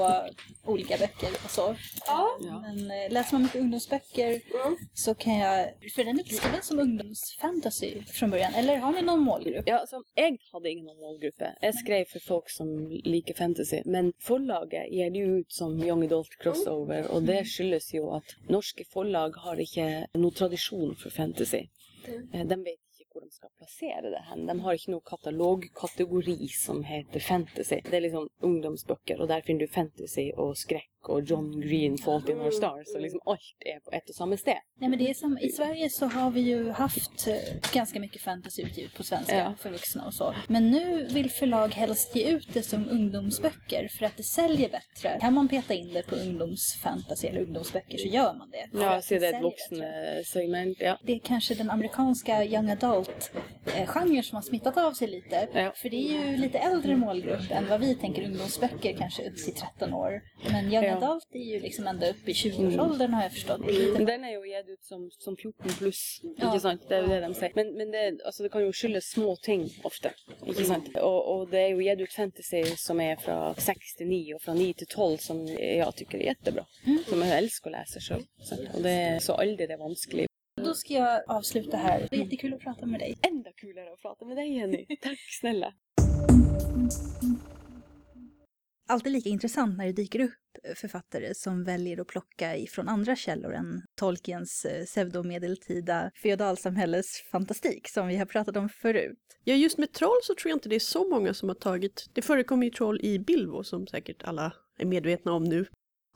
[0.65, 1.77] olika böcker och så.
[2.07, 2.39] Ja.
[2.63, 4.31] Men eh, läser man mycket ungdomsböcker
[4.67, 4.77] Mm.
[4.95, 5.69] så kan jag...
[5.95, 8.55] För den är inte skriven som ungdomsfantasy från början.
[8.55, 9.65] Eller har ni någon målgrupp?
[9.67, 11.55] Ja, så jeg hadde ingen målgruppe.
[11.61, 13.83] Jeg skrev for folk som liker fantasy.
[13.85, 18.85] Men forlaget gir det ut som young adult crossover, og det skyldes jo at norske
[18.93, 21.63] forlag har ikke noe tradisjon for fantasy.
[22.09, 22.81] Eh, De vet
[23.17, 24.45] hvor de skal plassere det hen.
[24.47, 27.81] De har ikke någon katalogkategori som heter fantasy.
[27.85, 32.29] Det er liksom ungdomsbøker, og der finner du fantasy og skrekk og John Green, Fault
[32.29, 34.57] in Our Stars, og liksom alt er på ett och samma sted.
[34.81, 37.35] Nej men det är som, i Sverige så har vi ju haft eh,
[37.75, 39.55] ganska mycket fantasy utgivet på svenska Ja.
[39.59, 40.35] för vuxna och så.
[40.49, 45.19] Men nu vill förlag helst ge ut det som ungdomsböcker för att det säljer bättre.
[45.21, 48.69] Kan man peta in det på ungdomsfantasy eller ungdomsböcker så gör man det.
[48.73, 49.43] Ja, så det et säljer bättre.
[49.43, 50.99] voksensegment, ja.
[51.07, 55.49] Det är kanske den amerikanska young adult-genren som har smittat av sig lite.
[55.55, 55.73] Ja.
[55.77, 59.55] För det är ju lite äldre målgrupp än vad vi tänker ungdomsböcker, kanske upp till
[59.55, 60.21] 13 år.
[60.53, 60.96] Men young Ja.
[60.97, 63.61] Adult är ju liksom ända upp i 20-årsåldern har jag förstått.
[63.93, 66.49] Men den er jo gitt ut som, som 14 pluss, Ja.
[66.49, 66.83] ikke sant?
[66.89, 67.53] Det er jo det de sier.
[67.55, 70.13] Men, men det, altså, det kan jo skyldes små ting ofte,
[70.47, 70.89] ikke sant?
[71.01, 74.41] Og, og det er jo gitt ut fantasy som er fra 6 til 9 og
[74.45, 76.65] fra 9 til 12 som jeg tycker är jättebra.
[77.09, 78.25] Som jeg elsker å lese sjøl.
[78.75, 80.27] Og det er så aldri det er vanskelig.
[80.65, 82.01] Då ska jag avsluta här.
[82.11, 83.17] Det var jättekul att prata med dig.
[83.23, 84.87] Enda kulere å prate med deg, Jenny.
[85.03, 85.73] Takk, snälla.
[88.89, 90.33] Alltid lika intressant när det dyker upp
[90.77, 98.09] författare som väljer att plocka ifrån andra källor än Tolkiens eh, pseudomedeltida feodalsamhälles fantastik som
[98.09, 99.19] vi har pratat om förut.
[99.45, 102.07] Ja, just med troll så tror jag inte det är så många som har tagit...
[102.13, 105.67] Det förekommer ju troll i Bilbo som säkert alla är medvetna om nu.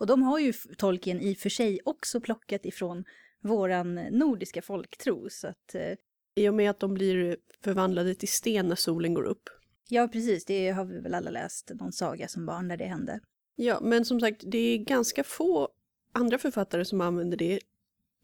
[0.00, 3.04] Och de har ju Tolkien i och för sig också plockat ifrån
[3.42, 5.92] våran nordiska folktro så att eh,
[6.35, 9.48] I och med att de blir förvandlade till sten när solen går upp
[9.90, 13.20] ja precis, det har vi väl alla läst någon saga som barn där det hände.
[13.57, 15.68] Ja, men som sagt, det är ganska få
[16.12, 17.61] andra författare som använder det.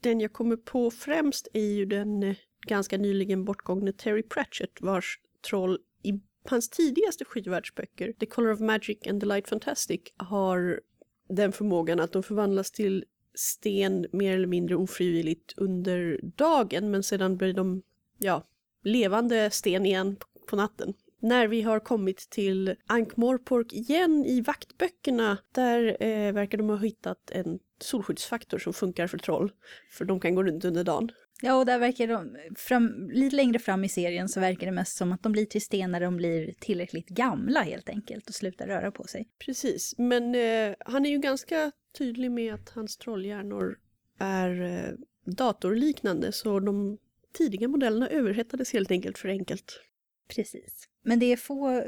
[0.00, 5.20] Den jag kommer på främst är ju den eh, ganska nyligen bortgångne Terry Pratchett vars
[5.50, 10.80] troll i hans tidigaste skivvärldsböcker, The Color of Magic and The Light Fantastic, har
[11.28, 17.36] den förmågan att de förvandlas till sten mer eller mindre ofrivilligt under dagen men sedan
[17.36, 17.82] blir de,
[18.18, 18.46] ja,
[18.82, 20.94] levande sten igen på natten.
[21.26, 27.30] När vi har kommit till Ankh-Morpork igen i vaktböckerna, där eh, verkar de ha hittat
[27.30, 29.52] en solskyddsfaktor som funkar för troll.
[29.90, 31.12] För de kan gå runt under dagen.
[31.42, 34.96] Ja, och där verkar de, fram, lite längre fram i serien så verkar det mest
[34.96, 38.66] som att de blir till sten när de blir tillräckligt gamla helt enkelt och slutar
[38.66, 39.28] röra på sig.
[39.38, 43.78] Precis, men eh, han är ju ganska tydlig med att hans trollhjärnor
[44.18, 46.98] är eh, datorliknande så de
[47.32, 49.80] tidiga modellerna överhettades helt enkelt för enkelt.
[50.28, 50.88] Precis.
[51.08, 51.84] Men det är få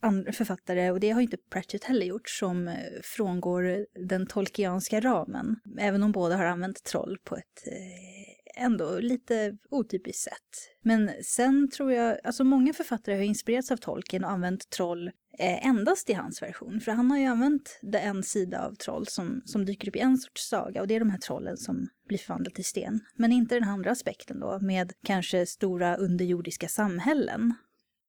[0.00, 5.00] andra författare, och det har ju inte Pratchett heller gjort, som eh, frångår den tolkianska
[5.00, 5.56] ramen.
[5.78, 10.74] Även om båda har använt troll på ett eh, ändå lite otypiskt sätt.
[10.82, 15.66] Men sen tror jag, alltså många författare har inspirerats av Tolkien och använt troll eh,
[15.66, 16.80] endast i hans version.
[16.80, 20.00] För han har ju använt det en sida av troll som, som dyker upp i
[20.00, 23.00] en sorts saga och det är de här trollen som blir förvandlade till sten.
[23.16, 27.54] Men inte den andra aspekten då med kanske stora underjordiska samhällen.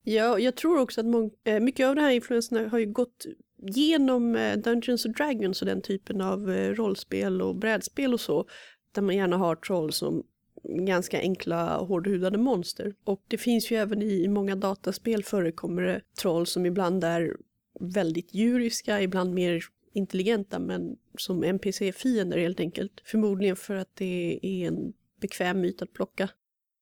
[0.10, 3.26] Ja, jag tror också att eh, mycket av de här influenserna har ju gått
[3.58, 8.46] genom eh, Dungeons and Dragons och den typen av eh, rollspel och brädspel och så,
[8.92, 10.24] där man gärna har troll som
[10.64, 12.96] ganska enkla hårdhudade monster.
[13.04, 17.38] Och det finns ju även i många dataspel förekommer det troll som ibland är
[17.80, 23.02] väldigt djuriska, ibland mer intelligenta men som NPC-fiender helt enkelt.
[23.06, 26.30] Förmodligen för att det är en bekväm myt att plocka.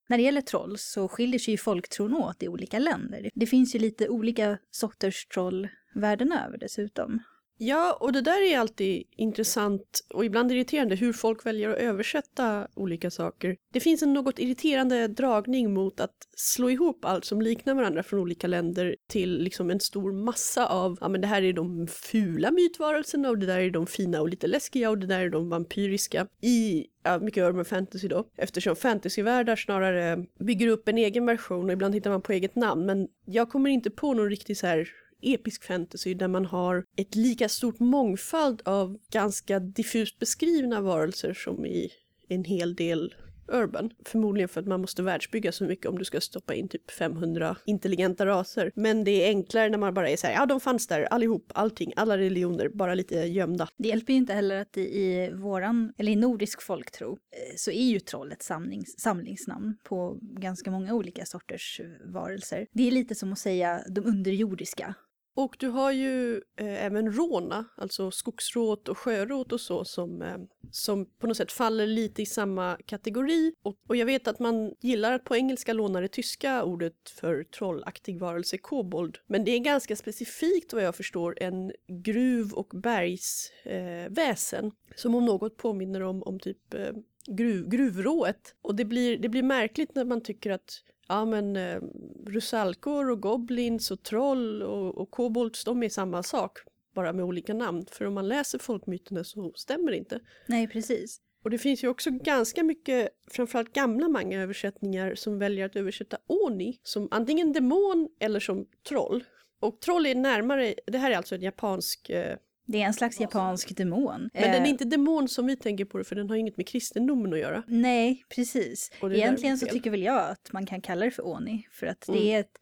[0.08, 3.30] När det gäller troll så skiljer sig ju folktron åt i olika länder.
[3.34, 7.20] Det finns ju lite olika sorters troll världen över dessutom.
[7.60, 12.68] Ja, och det där är alltid intressant och ibland irriterande hur folk väljer att översätta
[12.74, 13.58] olika saker.
[13.74, 18.20] Det finns en något irriterande dragning mot att slå ihop allt som liknar varandra från
[18.20, 22.52] olika länder till liksom en stor massa av, ja men det här är de fula
[22.52, 25.50] mytvarelserna och det där är de fina och lite läskiga och det där är de
[25.50, 28.28] vampyriska i ja, mycket urban fantasy då.
[28.38, 32.86] Eftersom fantasyvärldar snarare bygger upp en egen version och ibland hittar man på eget namn.
[32.86, 34.90] Men jag kommer inte på någon riktig så här
[35.22, 41.66] episk fantasy där man har ett lika stort mångfald av ganska diffust beskrivna varelser som
[41.66, 41.90] i
[42.30, 43.14] en hel del
[43.52, 43.92] urban.
[44.06, 47.56] Förmodligen för att man måste världsbygga så mycket om du ska stoppa in typ 500
[47.66, 48.72] intelligenta raser.
[48.76, 51.52] Men det är enklare när man bara är så här, ja de fanns där allihop,
[51.56, 53.70] allting, alla religioner, bara lite gömda.
[53.78, 57.72] Det hjälper ju inte heller att i, i våran, eller i nordisk folktro, eh, så
[57.72, 62.68] är ju troll ett samlings, samlingsnamn på ganska många olika sorters eh, varelser.
[62.72, 64.96] Det är lite som att säga de underjordiska.
[65.38, 70.38] Och du har ju eh, även råna, alltså skogsråt och sjöråt och så som, eh,
[70.72, 73.54] som på något sätt faller lite i samma kategori.
[73.64, 77.44] Och, och jag vet att man gillar att på engelska låna det tyska ordet för
[77.44, 79.18] trollaktig varelse kobold.
[79.28, 85.26] Men det är ganska specifikt vad jag förstår en gruv och bergsväsen eh, som om
[85.26, 86.94] något påminner om, om typ eh,
[87.28, 88.56] gruv, gruvrået.
[88.62, 91.82] Och det blir, det blir märkligt när man tycker att ja men eh,
[92.26, 96.58] rusalkor och goblins och troll och, och kobolds, de är samma sak.
[96.96, 97.86] Bara med olika namn.
[97.92, 100.20] För om man läser folkmyterna så stämmer det inte.
[100.48, 101.22] Nej, precis.
[101.44, 106.80] Och det finns ju också ganska mycket, framförallt gamla manga-översättningar som väljer att översätta Oni
[106.84, 109.24] som antingen demon eller som troll.
[109.60, 112.38] Och troll är närmare, det här är alltså en japansk eh,
[112.70, 114.30] Det är en slags japansk demon.
[114.34, 116.58] men den är Eh, inte demon som vi tänker på det för den har inget
[116.58, 117.64] med kristendomen att göra.
[117.68, 118.92] Nej, precis.
[119.02, 121.68] Det Egentligen så tycker väl jag att man kan kalla det för Oni.
[121.72, 122.24] För att det Mm.
[122.28, 122.58] är ett...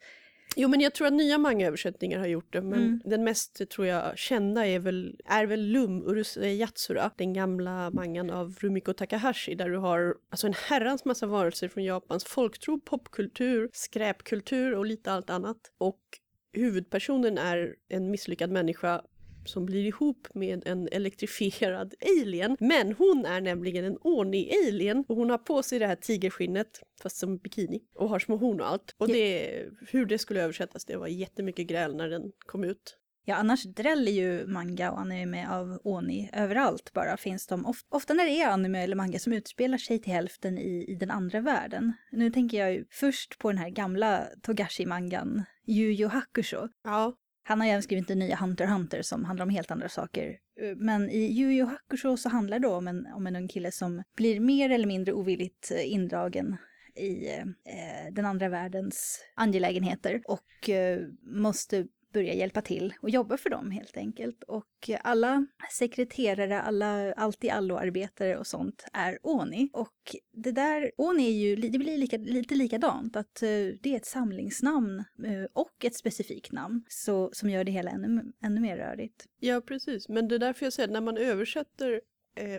[0.58, 3.00] Jo men jag tror att nya manga-översättningar har gjort det men Mm.
[3.04, 8.30] den mest tror jag kända är väl, är väl Lum Urusei Yatsura, den gamla mangan
[8.30, 13.70] av Rumiko Takahashi där du har alltså en herrans massa varelser från Japans folktro, popkultur,
[13.72, 15.56] skräpkultur och lite allt annat.
[15.78, 16.00] Och
[16.52, 19.02] huvudpersonen är en misslyckad människa
[19.46, 22.56] som blir ihop med en elektrifierad alien.
[22.60, 27.16] Men hon är nämligen en Oni-alien och hon har på sig det här tigerskinnet fast
[27.16, 28.94] som bikini och har små horn och allt.
[28.98, 32.98] Och det, hur det skulle översättas, det var jättemycket gräl när den kom ut.
[33.28, 37.16] Ja, annars dräller ju manga och anime av Oni överallt bara.
[37.16, 40.58] Finns de of- ofta när det är anime eller manga som utspelar sig till hälften
[40.58, 41.92] i, i den andra världen.
[42.12, 46.68] Nu tänker jag ju först på den här gamla Togashi-mangan Yu Yu Hakusho.
[46.84, 47.16] Ja,
[47.48, 50.38] han har ju även skrivit den nya Hunter Hunter som handlar om helt andra saker.
[50.60, 53.72] Eh, men i Yu Yu Hakusho så handlar det om en, om en ung kille
[53.72, 56.56] som blir mer eller mindre ovilligt eh, indragen
[56.96, 57.28] i
[57.64, 63.70] eh, den andra världens angelägenheter och eh, måste börja hjälpa till och jobba för dem
[63.70, 64.42] helt enkelt.
[64.42, 69.70] Och alla sekreterare, alla allt i allo-arbetare och sånt är Oni.
[69.72, 73.96] Och det där, Oni är ju, det blir lika, lite likadant, att eh, det är
[73.96, 78.76] ett samlingsnamn eh, och ett specifikt namn så, som gör det hela ännu, ännu mer
[78.76, 79.26] rörigt.
[79.40, 80.08] ja precis.
[80.08, 82.00] Men det är därför jag säger att när man översätter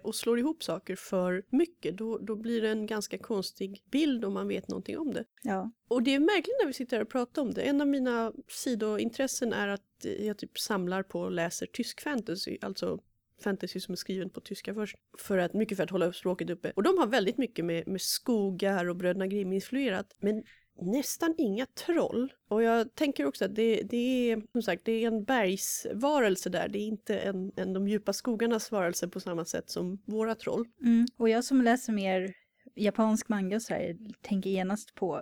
[0.03, 4.33] och slår ihop saker för mycket då, då blir det en ganska konstig bild om
[4.33, 5.23] man vet någonting om det.
[5.43, 5.71] Ja.
[5.87, 7.61] Och det är märkligt när vi sitter här och pratar om det.
[7.61, 12.57] En av mina sidointressen är att eh, jag typ samlar på och läser tysk fantasy,
[12.61, 12.99] alltså
[13.43, 14.95] fantasy som är skriven på tyska först.
[15.17, 16.71] För att, mycket för att hålla upp språket uppe.
[16.75, 20.15] Och de har väldigt mycket med, med skogar och Bröderna Grimm influerat.
[20.19, 20.43] Men
[20.81, 22.33] nästan inga troll.
[22.49, 26.67] Och jag tänker också att det, det är som sagt det är en bergsvarelse där.
[26.67, 30.65] Det är inte en, en de djupa skogarnas varelse på samma sätt som våra troll.
[30.81, 31.05] Mm.
[31.17, 32.33] Och jag som läser mer
[32.75, 35.21] japansk manga och så här, tänker genast på...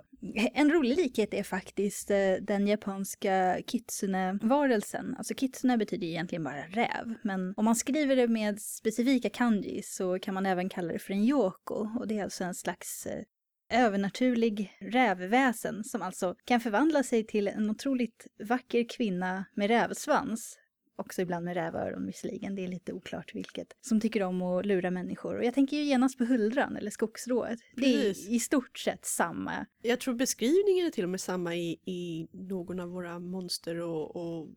[0.52, 5.14] En rolig likhet är faktiskt eh, den japanska kitsune-varelsen.
[5.18, 10.18] Alltså kitsune betyder egentligen bara räv, men om man skriver det med specifika kanji så
[10.18, 11.88] kan man även kalla det för en yoko.
[11.98, 13.22] Och det är alltså en slags eh,
[13.68, 20.58] övernaturlig rävväsen som alltså kan förvandla sig till en otroligt vacker kvinna med rävsvans.
[20.96, 23.76] Också ibland med rävöron visserligen, det är lite oklart vilket.
[23.80, 25.36] Som tycker om att lura människor.
[25.36, 27.58] Och jag tänker ju genast på huldran eller skogsrået.
[27.76, 29.66] Det är i stort sett samma.
[29.82, 34.16] Jag tror beskrivningen är till och med samma i, i någon av våra monster och,
[34.16, 34.48] och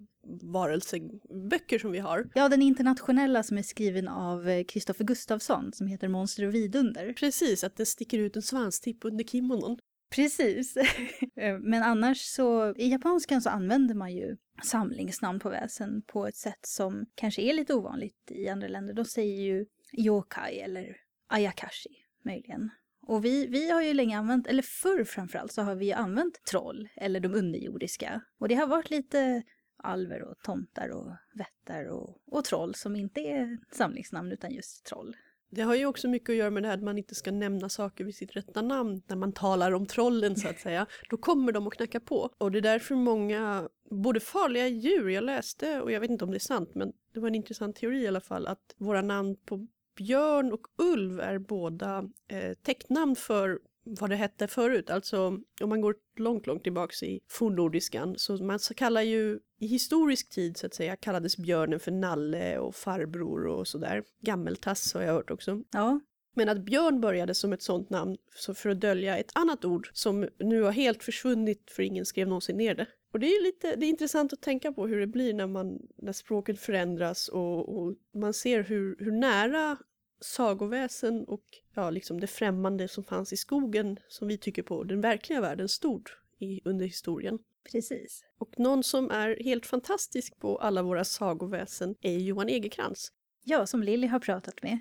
[0.42, 2.30] varelseböcker som vi har.
[2.36, 7.14] Ja, den internationella som är skriven av Kristoffer Gustafsson som heter Monster och vidunder.
[7.14, 9.78] Precis, att det sticker ut en svanstipp under kimonon.
[10.10, 10.78] Precis.
[11.36, 16.36] Eh, men annars så, i japanskan så använder man ju samlingsnamn på väsen på ett
[16.36, 18.94] sätt som kanske är lite ovanligt i andra länder.
[18.94, 21.90] De säger ju yokai eller ayakashi
[22.26, 22.70] möjligen.
[23.02, 26.44] Och vi, vi har ju länge använt, eller förr framförallt, så har vi ju använt
[26.50, 28.22] troll eller de underjordiska.
[28.40, 29.44] Och det har varit lite
[29.78, 35.16] alver och tomtar och vättar och, och troll som inte är samlingsnamn utan just troll.
[35.50, 37.70] Det har ju också mycket att göra med det här att man inte ska nämna
[37.70, 40.86] saker vid sitt rätta namn när man talar om trollen så att säga.
[41.10, 42.30] Då kommer de att knacka på.
[42.38, 46.32] Och det är därför många, både farliga djur, jag läste och jag vet inte om
[46.32, 49.36] det är sant men det var en intressant teori i alla fall att våra namn
[49.46, 53.60] på björn och ulv är båda eh, täcknamn för
[54.00, 54.90] vad det hette förut.
[54.90, 59.68] Alltså om man går långt, långt tillbaks i fornnordiskan så man så kallar ju i
[59.68, 64.04] historisk tid så att säga kallades björnen för nalle och farbror och sådär.
[64.22, 65.64] Gammeltass har jag hört också.
[65.72, 66.00] Ja,
[66.36, 69.90] Men att björn började som ett sånt namn så för att dölja ett annat ord
[69.94, 72.86] som nu har helt försvunnit för ingen skrev någonsin ner det.
[73.14, 75.80] Och det är lite det är intressant att tänka på hur det blir när, man,
[75.98, 79.78] när språket förändras och, och man ser hur, hur nära
[80.22, 85.02] sagoväsen och ja, liksom det främmande som fanns i skogen som vi tycker på den
[85.02, 87.40] verkliga världen stod i, under historien.
[87.72, 88.26] Precis.
[88.38, 93.12] Och någon som är helt fantastisk på alla våra sagoväsen är Johan Egerkrans.
[93.44, 94.80] Ja, som Lilly har pratat med.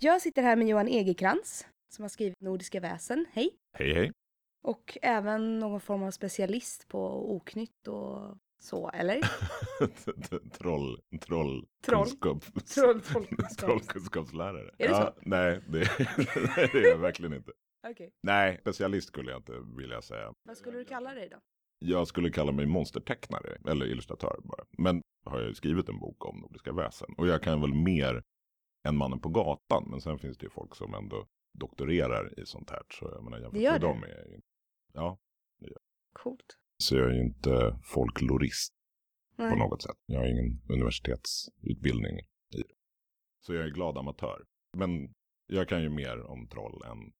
[0.00, 3.26] Jag sitter här med Johan Egerkrans som har skrivit Nordiska väsen.
[3.32, 3.50] Hej!
[3.72, 4.12] Hej hej.
[4.62, 9.20] Och även någon form av specialist på oknytt och så, eller?
[10.50, 12.04] Troll, troll, Troll.
[12.04, 14.70] kunskap, Troll- trollkunskaps- trollkunskapslärare.
[14.78, 15.78] Är det ja, Nej, det,
[16.56, 17.52] det är jag verkligen inte.
[17.90, 18.12] Okej.
[18.22, 20.32] Nej, specialist skulle jag inte vilja säga.
[20.42, 21.36] Vad skulle du kalla dig då?
[21.78, 24.64] Jag skulle kalla mig monstertecknare, eller illustratör bara.
[24.78, 27.08] Men har jag ju skrivit en bok om nordiska väsen.
[27.16, 28.22] Och jag kan väl mer
[28.88, 29.84] än mannen på gatan.
[29.90, 31.26] Men sen finns det ju folk som ändå
[31.58, 32.82] doktorerar i sånt här.
[32.90, 33.86] Så jag menar, jämfört Det gör med det?
[33.86, 34.40] dem är jag ju
[34.92, 35.18] Ja,
[36.12, 36.58] Coolt.
[36.82, 38.72] Så jag är ju inte folklorist
[39.36, 39.58] på Nej.
[39.58, 39.96] något sätt.
[40.06, 42.64] Jag har ingen universitetsutbildning i det.
[43.46, 44.44] Så jag är glad amatör.
[44.76, 45.14] Men
[45.46, 47.12] jag kan ju mer om troll än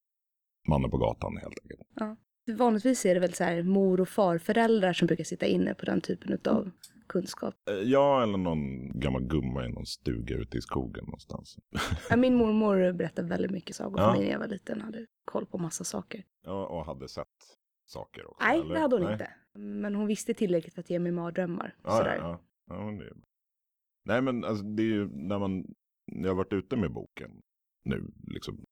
[0.69, 2.19] mannen på gatan helt enkelt.
[2.57, 6.01] Vanligtvis är det väl så här mor och farföräldrar som brukar sitta inne på den
[6.01, 6.71] typen av
[7.07, 7.55] kunskap.
[7.69, 11.57] Eh, Ja, eller någon gammal gumma i någon stuga ute i skogen någonstans.
[12.09, 14.11] Ja, Min mormor berättade väldigt mycket sagor för Ja.
[14.13, 14.81] mig när jag var liten.
[14.81, 16.23] Hade koll på massa saker.
[16.43, 17.27] Ja, och hade sett
[17.85, 18.45] saker också.
[18.45, 18.73] Nej, eller?
[18.73, 19.13] det hade hon Nej?
[19.13, 19.29] inte.
[19.59, 21.75] Men hon visste tillräckligt för att ge mig mardrömmar.
[21.83, 22.17] Ja, sådär.
[22.17, 22.75] ja, ja.
[22.85, 23.13] ja det är...
[24.05, 25.65] Nej, men alltså, det är ju när man...
[26.05, 27.41] Jag har varit ute med boken
[27.85, 28.65] nu, liksom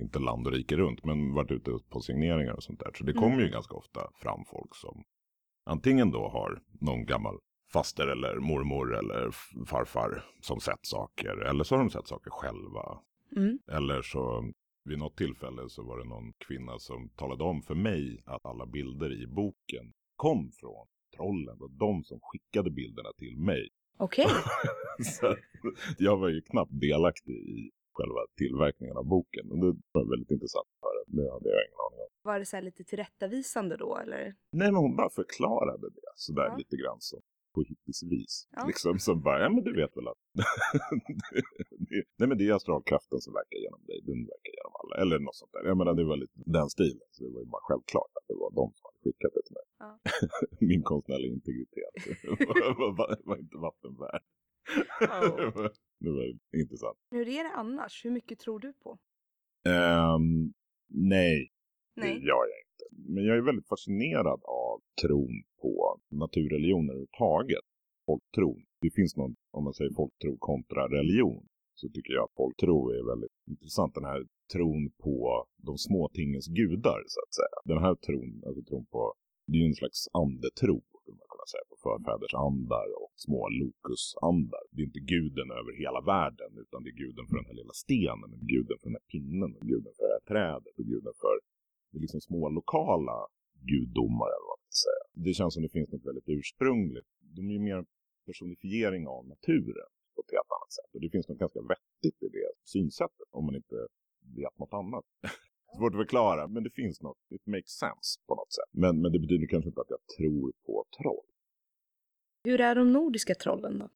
[0.00, 2.90] inte land och rike runt, men varit ute på signeringar och sånt där.
[2.94, 3.22] Så det Mm.
[3.22, 5.04] kommer ju ganska ofta fram folk som
[5.66, 7.38] antingen då har någon gammal
[7.72, 9.30] faster eller mormor eller
[9.66, 11.36] farfar som sett saker.
[11.36, 12.98] Eller så har de sett saker själva.
[13.36, 13.58] Mm.
[13.72, 14.52] Eller så
[14.86, 18.66] vid något tillfälle så var det någon kvinna som talade om för mig att alla
[18.66, 23.68] bilder i boken kom från trollen och de som skickade bilderna till mig.
[23.98, 24.26] Okej.
[25.18, 25.36] så
[25.98, 29.50] jag var ju knappt delaktig i själva tillverkningen av boken.
[29.50, 31.00] Och det var väldigt intressant att höra.
[31.06, 32.08] Det hade jag ingen aning om.
[32.22, 34.22] Var det så här lite tillrättavisande då eller?
[34.52, 36.56] Nej, men hon bara förklarade det sådär Ja.
[36.56, 37.20] lite grann som
[37.56, 38.34] på hippisvis.
[38.56, 38.66] Ja.
[38.70, 40.22] Liksom som bara, ja men du vet väl att
[41.88, 44.94] det, nej men det är astralkraften som verkar genom dig, den verkar genom alla.
[45.02, 45.62] Eller något sånt där.
[45.70, 47.08] Jag menar det var lite den stilen.
[47.14, 49.56] Så det var ju bara självklart att det var de som hade skickat det till
[49.58, 49.66] mig.
[49.84, 49.90] Ja.
[50.70, 51.92] Min konstnärliga integritet
[52.80, 54.24] var, var, var inte vatten värd.
[55.00, 55.68] Oh.
[56.04, 56.24] det, var,
[56.62, 56.98] intressant.
[57.10, 58.04] Hur är det annars?
[58.04, 58.98] Hur mycket tror du på?
[59.74, 60.52] Ehm,
[60.88, 61.52] nej,
[61.96, 62.14] Nej.
[62.14, 62.65] det gör jag inte.
[62.90, 67.66] Men jag är väldigt fascinerad av tron på naturreligioner överhuvudtaget.
[68.06, 68.60] Folktron.
[68.80, 73.04] Det finns någon, om man säger folktro kontra religion, så tycker jag att folktro är
[73.12, 73.94] väldigt intressant.
[73.94, 74.22] Den här
[74.54, 77.56] tron på de små tingens gudar, så att säga.
[77.72, 79.14] Den här tron, alltså tron på,
[79.48, 83.40] det är ju en slags andetro, skulle man kunna säga, på förfäders andar och små
[83.60, 84.64] lokusandar.
[84.72, 87.76] Det är inte guden över hela världen, utan det är guden för den här lilla
[87.84, 91.34] stenen, guden för den här pinnen, guden för det här trädet, och guden för
[91.90, 93.16] liksom små lokala
[93.70, 95.04] gudomar eller vad man ska säga.
[95.24, 97.08] Det känns som det finns något väldigt ursprungligt.
[97.36, 97.86] De är ju mer en
[98.26, 100.90] personifiering av naturen på ett helt annat sätt.
[100.94, 103.78] Och det finns något ganska vettigt i det synsättet om man inte
[104.40, 105.04] vet något annat.
[105.76, 107.18] Svårt att förklara, men det finns något.
[107.36, 108.70] It makes sense på något sätt.
[108.82, 111.26] Men, men det betyder kanske inte att jag tror på troll.
[112.44, 113.88] Hur är de nordiska trollen då?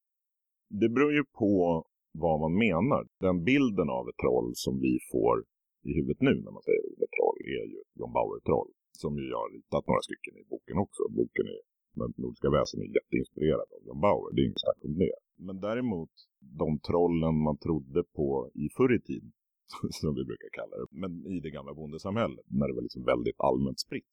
[0.69, 3.07] Det beror ju på vad man menar.
[3.21, 5.45] Den bilden av ett troll som vi får
[5.89, 8.71] i huvudet nu när man säger ordet troll är ju John Bauer-troll.
[9.03, 11.03] Som ju jag har ritat några stycken i boken också.
[11.21, 11.61] Boken är,
[12.01, 15.19] den nordiska väsen är jätteinspirerad av John Bauer, det är inget snack om det.
[15.47, 16.15] Men däremot,
[16.63, 19.33] de trollen man trodde på i förr i tiden,
[20.01, 23.41] som vi brukar kalla det, men i det gamla bondesamhället, när det var liksom väldigt
[23.49, 24.13] allmänt spritt.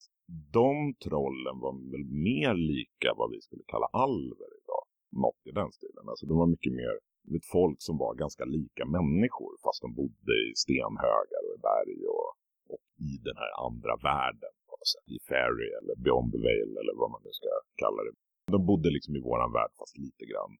[0.60, 4.84] De trollen var väl mer lika vad vi skulle kalla alver idag.
[5.24, 6.04] Något i den stilen.
[6.08, 6.94] Alltså de var mycket mer
[7.36, 11.98] ett folk som var ganska lika människor fast de bodde i stenhögar och i berg
[12.16, 12.28] och,
[12.72, 14.54] och i den här andra världen
[14.92, 15.06] sätt.
[15.14, 17.48] I Fairy eller Beyond the Veil eller vad man nu ska
[17.82, 18.14] kalla det.
[18.56, 20.52] De bodde liksom i våran värld fast lite grann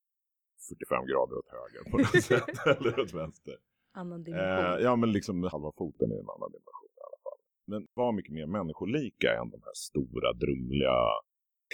[0.68, 2.54] 45 grader åt höger på något sätt.
[2.76, 3.57] eller åt vänster.
[4.02, 4.72] Annan dimension.
[4.74, 7.40] Eh, ja, men liksom halva foten i en annan dimension i alla fall.
[7.70, 10.96] Men var mycket mer människolika än de här stora, drumliga,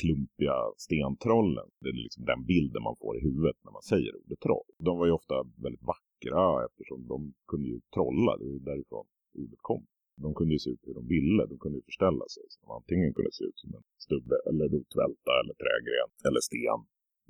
[0.01, 1.69] klumpiga stentrollen.
[1.81, 4.71] Det är liksom den bilden man får i huvudet när man säger ordet troll.
[4.87, 8.33] De var ju ofta väldigt vackra eftersom de kunde ju trolla.
[8.37, 9.07] Det var ju därifrån
[9.43, 9.87] ordet kom.
[10.25, 11.43] De kunde ju se ut hur de ville.
[11.47, 12.45] De kunde ju förställa sig.
[12.49, 16.81] Så de antingen kunde se ut som en stubbe eller rotvälta eller trägren eller sten.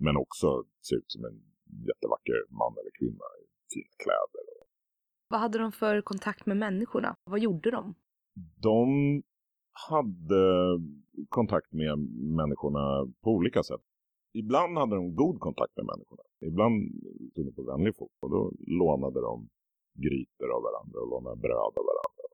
[0.04, 0.48] Men också
[0.88, 1.36] se ut som en
[1.90, 3.44] jättevacker man eller kvinna i
[3.74, 4.44] fina kläder.
[5.28, 7.16] Vad hade de för kontakt med människorna?
[7.24, 7.94] Vad gjorde de?
[8.62, 9.22] de
[9.88, 10.44] hade
[11.28, 11.98] kontakt med
[12.40, 13.84] människorna på olika sätt.
[14.32, 16.24] Ibland hade de god kontakt med människorna.
[16.50, 16.76] Ibland
[17.32, 19.48] stod de på vänlig fot och då lånade de
[20.04, 22.24] grytor av varandra och lånade bröd av varandra.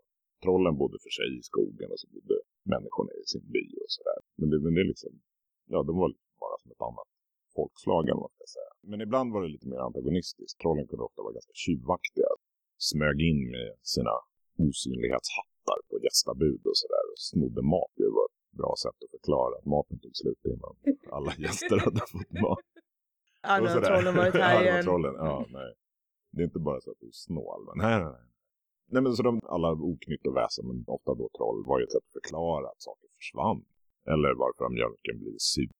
[0.42, 2.36] Trollen bodde för sig i skogen och så bodde
[2.74, 4.20] människorna i sin by och sådär.
[4.38, 5.12] Men det, men det är liksom,
[5.72, 6.10] ja de var
[6.44, 7.10] bara som ett annat
[7.56, 8.72] folkslag eller vad man ska säga.
[8.90, 10.56] Men ibland var det lite mer antagonistiskt.
[10.60, 12.30] Trollen kunde ofta vara ganska tjuvaktiga.
[12.90, 14.14] Smög in med sina
[14.64, 17.92] osynlighetshattar på gästabud och sådär och snodde mat.
[18.00, 20.74] Det var bra sätt att förklara att maten tog slut innan
[21.16, 22.58] alla gäster hade fått mat.
[23.42, 24.84] Och har trollen varit här igen.
[24.84, 25.14] trollen.
[25.14, 25.74] Ja, nej.
[26.32, 27.60] Det är inte bara så att du är snål.
[27.66, 28.26] Men nej, nej, nej.
[28.92, 31.92] Nej, men så de, alla oknytt och väsen, men ofta då troll, var ju ett
[31.92, 33.64] sätt att förklara att saker försvann.
[34.06, 35.70] Eller varför mjölken blivit sur.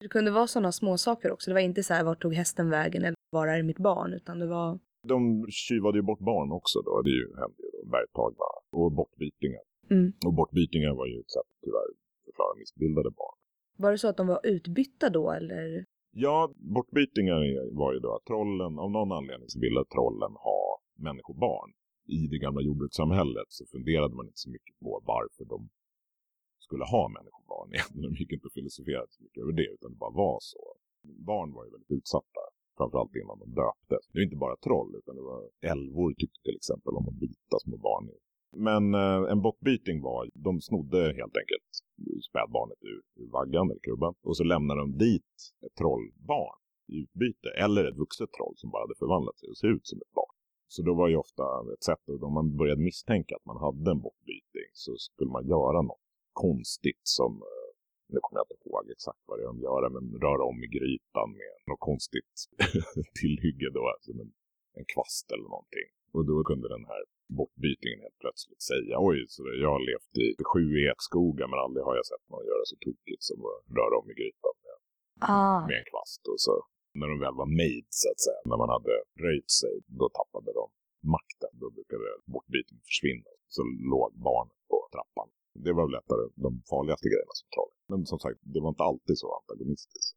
[0.00, 1.50] Det kunde vara sådana små saker också.
[1.50, 4.12] Det var inte så här, vart tog hästen vägen eller var är mitt barn?
[4.12, 4.78] Utan det var,
[5.08, 7.02] De tjuvade ju bort barn också då.
[7.02, 7.10] Det
[7.40, 9.62] hände ju då, bergtagna och bortbytingar.
[9.90, 10.12] Mm.
[10.26, 11.88] Och bortbytingar var ju ett sätt att tyvärr
[12.24, 13.36] förklara missbildade barn.
[13.82, 15.84] var det så att de var utbytta då eller?
[16.24, 17.40] Ja, bortbytingar
[17.80, 20.62] var ju då att trollen, av någon anledning så ville trollen ha
[21.06, 21.70] människobarn.
[22.18, 25.68] I det gamla jordbrukssamhället så funderade man inte så mycket på varför de
[26.58, 27.68] skulle ha människobarn.
[28.04, 30.62] De gick inte och filosoferade så mycket över det, utan det bara var så.
[31.30, 32.42] Barn var ju väldigt utsatta,
[32.78, 34.04] framförallt innan de döptes.
[34.12, 37.56] Det är inte bara troll, utan det var älvor tyckte till exempel om att byta
[37.64, 38.04] små barn.
[38.56, 41.70] Men eh, en bockbyting var, de snodde helt enkelt
[42.30, 45.32] spädbarnet ur, ur vaggan eller krubban och så lämnade de dit
[45.66, 46.58] ett trollbarn
[46.92, 49.98] i utbyte eller ett vuxet troll som bara hade förvandlat sig och ser ut som
[49.98, 50.34] ett barn.
[50.68, 51.44] Så då var ju ofta
[51.74, 55.46] ett sätt, att om man började misstänka att man hade en bockbyting så skulle man
[55.46, 57.68] göra något konstigt som, eh,
[58.12, 60.68] nu kommer jag inte ihåg exakt vad det är de gör, men röra om i
[60.76, 62.34] grytan med något konstigt
[63.20, 64.32] tillhygge då, alltså en,
[64.78, 65.88] en kvast eller någonting.
[66.14, 67.02] Och då kunde den här
[67.38, 71.82] bortbytingen helt plötsligt säga oj, så det- jag har levt i sju ekskogar men aldrig
[71.88, 74.76] har jag sett någon göra så tokigt som att röra om i grytan med,
[75.36, 75.60] Ah.
[75.68, 76.22] med en kvast.
[76.32, 76.54] Och så
[76.98, 78.94] när de väl var made så att säga, när man hade
[79.26, 80.64] röjt sig, då tappade de
[81.16, 81.52] makten.
[81.62, 82.04] Då brukade
[82.34, 83.30] bortbytingen försvinna.
[83.56, 83.60] Så
[83.92, 85.28] låg barnet på trappan.
[85.64, 87.72] Det var väl lättare de farligaste grejerna som troll.
[87.90, 90.16] Men som sagt, det var inte alltid så antagonistiskt.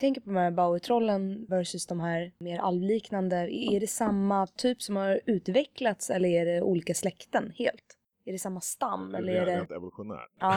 [0.00, 3.36] Tänker på de här Bowie-trollen versus de här mer alvliknande.
[3.36, 7.96] Är det samma typ som har utvecklats eller är det olika släkten helt?
[8.24, 10.30] Är det samma stam eller är Rent det evolutionärt.
[10.38, 10.56] Ja.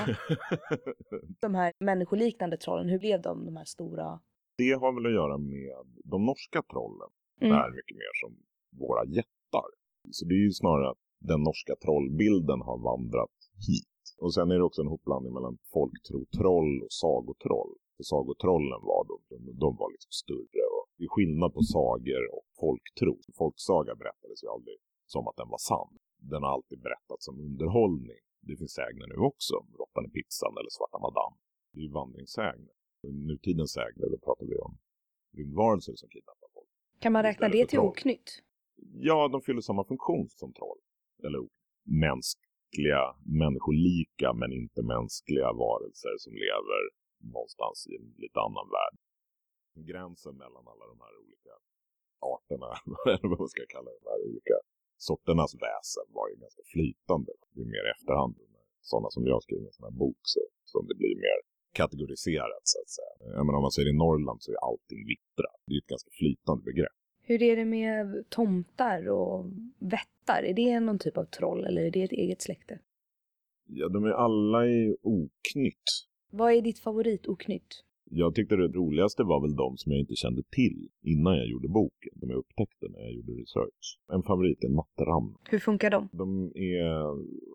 [1.42, 2.90] de här människoliknande trollen?
[2.90, 4.20] Hur blev de, de här stora?
[4.58, 7.10] det har väl att göra med de norska trollen.
[7.42, 7.56] Mm.
[7.56, 8.32] är mycket mer som
[8.80, 9.68] våra jättar.
[10.12, 13.38] Så det är ju snarare att den norska trollbilden har vandrat
[13.68, 13.98] hit.
[14.18, 17.74] Och sen är det också en hopblandning mellan folktro-troll och sagotroll.
[18.04, 20.64] För sagotrollen var de, de, de var liksom större.
[20.76, 23.14] Och det är skillnad på sagor och folktro.
[23.42, 24.78] Folksaga berättades ju aldrig
[25.14, 25.94] som att den var sann.
[26.32, 28.22] Den har alltid berättats som underhållning.
[28.48, 31.34] Det finns sägner nu också, Råttan i pizzan eller Svarta madam.
[31.72, 32.76] Det är ju vandringssägner.
[33.30, 34.74] Nutidens sägner, då pratar vi om
[35.38, 36.72] rymdvarelser som kidnappar folk.
[37.04, 37.92] Kan man räkna det till troll.
[37.92, 38.30] oknytt?
[39.10, 40.80] Ja, de fyller samma funktion som troll.
[41.26, 41.42] Eller
[42.06, 43.04] mänskliga,
[43.44, 46.82] människolika men inte mänskliga varelser som lever
[47.36, 48.96] någonstans i en lite annan värld.
[49.90, 51.54] Gränsen mellan alla de här olika
[52.34, 52.72] arterna,
[53.14, 54.56] eller vad man ska kalla de här olika
[55.08, 57.32] sorternas väsen var ju ganska flytande.
[57.54, 58.36] Det är mer i efterhand,
[58.92, 61.40] sådana som jag skriver en sån här bok, så, som det blir mer
[61.82, 63.14] kategoriserat så att säga.
[63.38, 65.50] Jag menar, om man säger i Norrland så är allting vittra.
[65.68, 66.98] Det är ett ganska flytande begrepp.
[67.26, 69.46] Hur är det med tomtar och
[69.80, 70.44] vättar?
[70.44, 72.80] Är det någon typ av troll eller är det ett eget släkte?
[73.68, 75.88] Ja, de är alla i oknytt.
[76.40, 77.72] Vad är ditt favoritoknytt?
[78.12, 81.68] Jag tyckte det roligaste var väl de som jag inte kände till innan jag gjorde
[81.68, 82.14] boken.
[82.16, 83.86] De jag upptäckte när jag gjorde research.
[84.14, 85.28] En favorit är Natteram.
[85.52, 86.10] Hur funkar de?
[86.12, 86.92] De är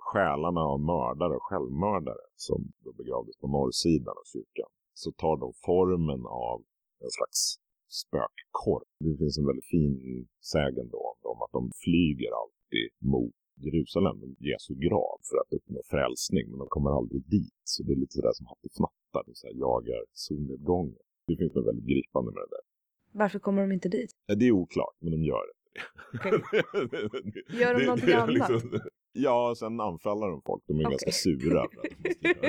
[0.08, 4.70] själarna av mördare och självmördare som då begravdes på norrsidan av kyrkan.
[5.02, 6.58] Så tar de formen av
[7.04, 7.40] en slags
[8.00, 8.88] spökkorp.
[9.04, 9.92] Det finns en väldigt fin
[10.52, 11.02] sägen då
[11.32, 16.44] om att de flyger alltid mot Jerusalem, Jesu grav, för att uppnå frälsning.
[16.50, 17.54] Men de kommer aldrig dit.
[17.64, 20.94] Så det är lite sådär som Hattifnattar, de så här jagar solnedgången.
[21.26, 22.64] Det finns något väldigt gripande med det där.
[23.12, 24.10] Varför kommer de inte dit?
[24.38, 25.54] Det är oklart, men de gör det.
[27.60, 28.30] Gör de någonting annat?
[28.34, 28.80] liksom-
[29.12, 30.62] Ja, sen anfaller de folk.
[30.66, 30.90] De är Okej.
[30.90, 32.40] ganska sura för att de måste göra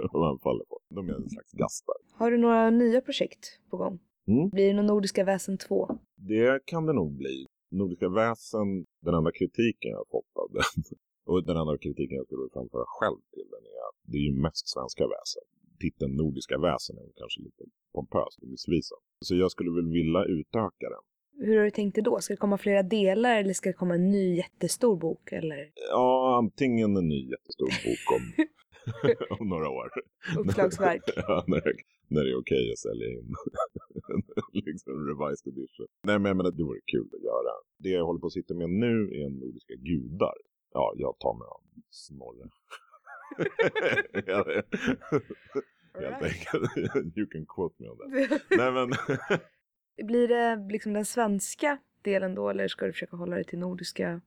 [0.00, 0.82] det de anfaller folk.
[0.88, 1.94] De är en slags gastar.
[2.12, 3.98] Har du några nya projekt på gång?
[4.28, 4.48] Mm.
[4.48, 5.98] Blir det någon Nordiska väsen 2?
[6.16, 7.46] Det kan det nog bli.
[7.70, 8.68] Nordiska väsen,
[9.06, 10.82] den enda kritiken jag har fått av den
[11.30, 14.34] och den enda kritiken jag skulle framföra själv till den är att det är ju
[14.46, 15.44] mest svenska väsen.
[15.80, 17.62] Titeln Nordiska väsen är kanske lite
[17.94, 19.02] pompös och missvisande.
[19.26, 21.04] Så jag skulle väl vilja utöka den.
[21.46, 22.20] Hur har du tänkt det då?
[22.20, 25.32] Ska det komma flera delar eller ska det komma en ny jättestor bok?
[25.32, 28.46] Eller Ja, antingen en ny jättestor bok om,
[29.40, 29.90] om några år.
[30.38, 31.02] uppslagsverk?
[31.16, 31.72] ja, när,
[32.08, 33.34] när det är okej att sälja in
[34.52, 35.86] liksom revised edition.
[36.02, 37.52] Nej, men jag menar, det vore kul att göra.
[37.78, 40.34] Det jag håller på att sitta med nu är Nordiska gudar.
[40.72, 42.50] ja, jag tar mig av Snorre.
[45.94, 47.16] Helt enkelt.
[47.16, 48.40] You can quote me on that.
[48.50, 48.92] Nej men,
[50.06, 54.20] Blir det liksom den svenska delen då eller ska du försöka hålla dig till nordiska?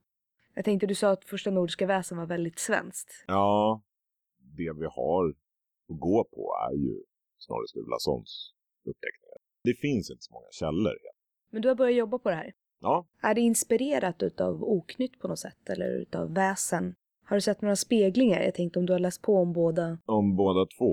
[0.54, 3.24] Jag tänkte du sa att första nordiska väsen var väldigt svenskt.
[3.26, 3.82] ja,
[4.38, 7.02] det vi har att gå på är ju
[7.46, 8.30] Snorre Sturlasons
[8.90, 9.38] uppteckningar.
[9.68, 10.96] Det finns inte så många källor.
[11.52, 12.52] Men du har börjat jobba på det här.
[12.80, 16.94] Ja, Är det inspirerat utav oknytt på något sätt eller utav väsen?
[17.28, 18.40] Har du sett några speglingar?
[18.40, 19.98] Jag tänkte om du har läst på om båda.
[20.06, 20.92] om båda två.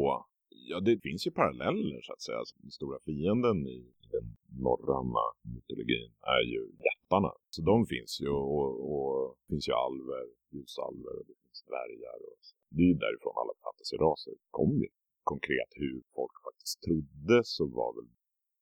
[0.71, 2.37] Ja, det finns ju paralleller så att säga.
[2.37, 3.79] Alltså, Den stora fienden i
[4.11, 4.25] den
[4.65, 5.23] norröna
[5.53, 7.31] mytologin är ju jättarna.
[7.49, 10.23] Så de finns ju och, och finns ju alver,
[10.53, 12.17] ljusalver och det finns dvärgar.
[12.29, 12.55] Och så.
[12.75, 14.89] Det är ju därifrån alla fantasyraser kom ju.
[15.23, 18.09] Konkret hur folk faktiskt trodde så var väl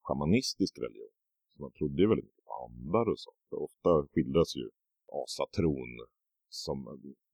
[0.01, 1.15] shamanistisk religion.
[1.53, 3.43] Så man trodde ju väldigt mycket på andar och sånt.
[3.49, 4.69] För ofta skildras ju
[5.23, 5.91] asatron
[6.49, 6.77] som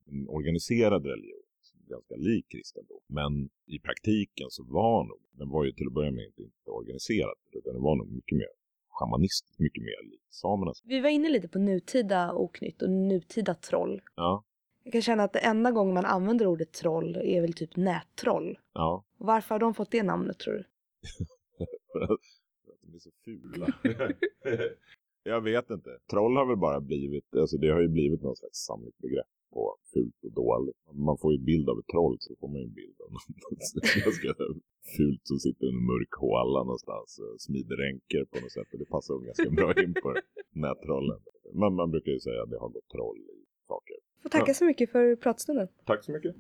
[0.08, 1.44] en organiserad religion
[1.90, 3.02] ganska lik kristendom.
[3.08, 6.72] Men i praktiken så var nog, den var ju till att börja med inte, inte
[6.72, 8.52] organiserad, utan den var nog mycket mer
[8.90, 10.82] shamanistisk, mycket mer lik samernas.
[10.84, 14.02] Vi var inne lite på nutida oknytt och nutida troll.
[14.16, 14.44] Ja,
[14.84, 18.60] Jag kan känna att det enda gången man använder ordet troll är väl typ nättroll.
[18.74, 19.04] ja.
[19.18, 20.64] Varför har de fått det namnet tror du?
[21.92, 22.20] För att
[22.82, 23.68] de är så fula.
[25.24, 25.90] Jag vet inte.
[26.10, 30.24] Troll har väl bara blivit, alltså det har ju blivit någon slags samlingsbegrepp på fult
[30.24, 30.78] och dåligt.
[31.08, 33.12] Man får ju en bild av ett troll så får man ju en bild av
[33.12, 33.26] något
[34.06, 34.32] ganska
[34.98, 38.74] fult som sitter i en mörk håla någonstans och smider ränker på något sätt.
[38.74, 40.10] Och det passar ganska bra in på
[40.66, 41.20] nättrollen.
[41.54, 43.98] Men man brukar ju säga att det har gått troll i saker.
[44.24, 45.68] Får tacka så mycket för pratstunden.
[45.86, 46.36] Tack så mycket.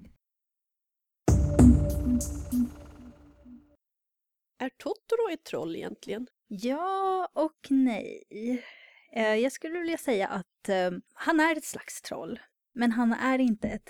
[4.59, 6.27] Är Totoro ett troll egentligen?
[6.47, 8.23] Ja och nej.
[9.15, 12.39] Eh, Jag skulle vilja säga att eh, han är ett slags troll.
[12.73, 13.89] Men han är inte ett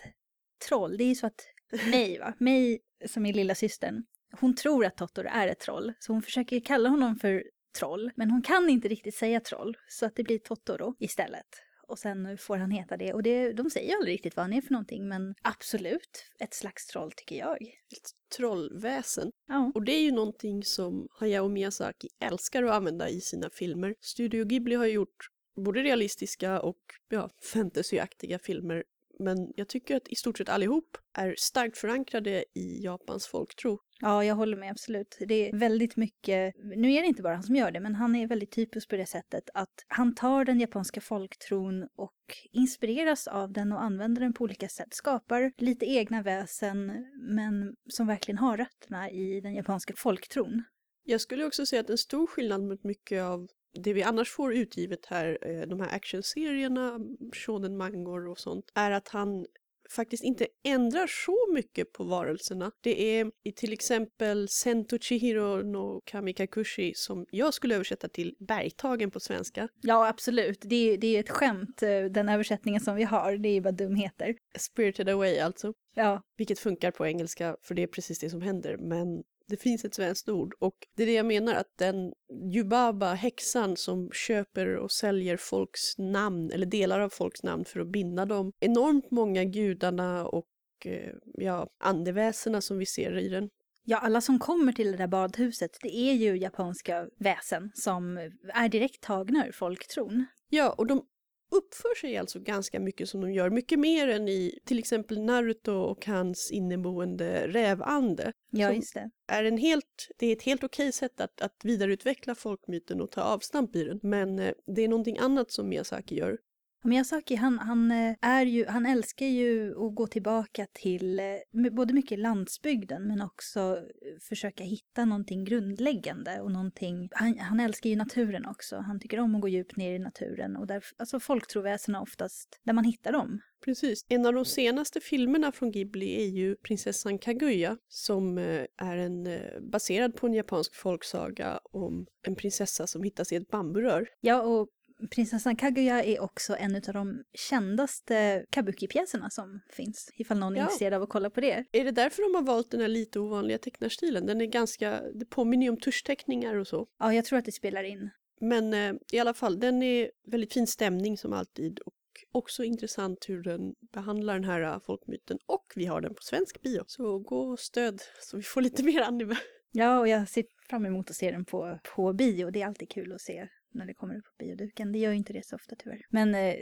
[0.68, 0.98] troll.
[0.98, 1.48] Det är ju så att
[1.92, 2.34] May, va?
[2.40, 4.04] May som är lilla systern,
[4.40, 5.94] hon tror att Totoro är ett troll.
[6.00, 7.44] Så hon försöker kalla honom för
[7.80, 8.12] troll.
[8.16, 9.78] Men hon kan inte riktigt säga troll.
[9.88, 11.48] Så att det blir Totoro istället.
[11.94, 13.14] Och sen får han heta det.
[13.14, 15.08] Och det, de säger ju aldrig riktigt vad han är för någonting.
[15.08, 17.62] Men absolut ett slags troll tycker jag.
[17.62, 19.32] Ett trollväsen.
[19.48, 19.72] Ja.
[19.76, 23.96] Och det är ju någonting som Hayao Miyazaki älskar att använda i sina filmer.
[24.02, 28.84] Studio Ghibli har gjort både realistiska och ja, fantasyaktiga filmer.
[29.20, 33.80] Men jag tycker att i stort sett allihop är starkt förankrade i Japans folktro.
[34.06, 35.18] Ja, jag håller med absolut.
[35.28, 38.16] Det är väldigt mycket, nu är det inte bara han som gör det, men han
[38.16, 42.14] är väldigt typisk på det sättet att han tar den japanska folktron och
[42.52, 44.94] inspireras av den och använder den på olika sätt.
[44.94, 50.64] Skapar lite egna väsen, men som verkligen har rötterna i den japanska folktron.
[51.04, 53.48] Jag skulle också säga att en stor skillnad mot mycket av
[53.84, 57.00] det vi annars får utgivet här, eh, de här actionserierna,
[57.34, 59.46] shonen mangor och sånt, är att han
[59.94, 62.72] faktiskt inte ändrar så mycket på varelserna.
[62.82, 69.12] Det är i till exempel Sento Chihiro no Kamikakushi som jag skulle översätta till bergtagen
[69.12, 69.68] på svenska.
[69.82, 70.60] Ja, absolut.
[70.62, 73.38] Det är, det är ett skämt, eh, den översättningen som vi har.
[73.38, 74.36] Det är ju bara dumheter.
[74.58, 75.74] Spirited Away alltså.
[75.96, 78.78] Ja, Vilket funkar på engelska för det är precis det som händer.
[78.78, 82.14] Men det finns ett svenskt ord och det är det jag menar att den
[82.54, 87.88] Yubaba, häxan som köper och säljer folks namn eller delar av folks namn för att
[87.88, 88.52] binda dem.
[88.60, 90.48] Enormt många gudarna och
[90.86, 93.50] eh, ja, andeväsena som vi ser i den.
[93.86, 98.18] Ja, alla som kommer till det där badhuset, det är ju japanska väsen som
[98.54, 100.26] är direkt tagna ur folktron.
[100.50, 101.06] Ja, och de
[101.54, 105.72] uppför sig alltså ganska mycket som de gör, mycket mer än i till exempel Naruto
[105.72, 108.32] och hans inneboende rävande.
[108.50, 109.10] Ja, just det.
[109.28, 113.22] är en helt, det är ett helt okej sätt att, att vidareutveckla folkmyten och ta
[113.22, 114.00] avstamp i den.
[114.04, 116.38] Men eh, det är någonting annat som Miyazaki gör.
[116.86, 121.94] Miyazaki, han, han, eh, är ju, han älskar ju att gå tillbaka till eh, både
[121.94, 127.96] mycket landsbygden men också eh, försöka hitta någonting grundläggande och någonting, han, han älskar ju
[127.96, 128.78] naturen också.
[128.78, 132.74] Han tycker om att gå djupt ner i naturen och där, alltså folktroväsena oftast, där
[132.74, 133.42] man hittar dem.
[133.66, 134.06] Precis.
[134.10, 138.38] En av de senaste filmerna från Ghibli är ju Prinsessan Kaguya som
[138.78, 139.28] är en,
[139.72, 144.08] baserad på en japansk folksaga om en prinsessa som hittas i ett bamburör.
[144.22, 144.70] Ja, och
[145.12, 150.64] Prinsessan Kaguya är också en av de kändaste kabuki-pjäserna som finns, ifall någon är Ja.
[150.64, 151.66] intresserad av att kolla på det.
[151.72, 154.26] Är det därför de har valt den här lite ovanliga tecknarstilen?
[154.26, 156.88] Den är ganska, det påminner ju om tuschteckningar och så.
[157.00, 158.10] Ja, jag tror att det spelar in.
[158.42, 161.94] Men eh, i alla fall, den är väldigt fin stämning som alltid och
[162.32, 165.38] också intressant hur den behandlar den här eh, folkmyten.
[165.46, 168.84] Och vi har den på svensk bio, så gå och stöd så vi får lite
[168.84, 169.36] mer anime.
[169.72, 172.50] Ja, och jag ser fram emot att se den på, på bio.
[172.52, 174.92] Det är alltid kul att se när det kommer upp på bioduken.
[174.92, 176.02] Det gör ju inte det så ofta tyvärr.
[176.10, 176.56] Men eh,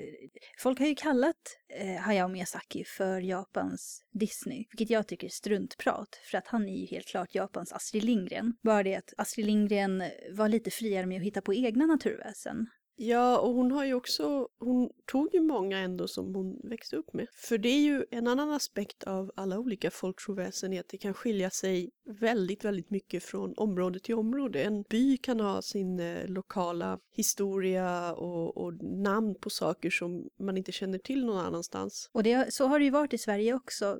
[0.60, 6.22] folk har ju kallat eh, Hayao Miyazaki för Japans Disney, vilket jag tycker är struntprat,
[6.32, 8.54] för att han är ju helt klart Japans Astrid Lindgren.
[8.64, 12.68] Bara det att Astrid Lindgren var lite friare med att hitta på egna naturväsen.
[12.96, 17.14] Ja, och hon har ju också, hon tog ju många ändå som hon växte upp
[17.14, 17.28] med.
[17.34, 21.14] För det är ju en annan aspekt av alla olika folktroväsen är att det kan
[21.14, 24.64] skilja sig väldigt, väldigt mycket från område till område.
[24.64, 30.58] En by kan ha sin eh, lokala historia och, och namn på saker som man
[30.58, 32.10] inte känner till någon annanstans.
[32.12, 33.98] Och det, så har det ju varit i Sverige också,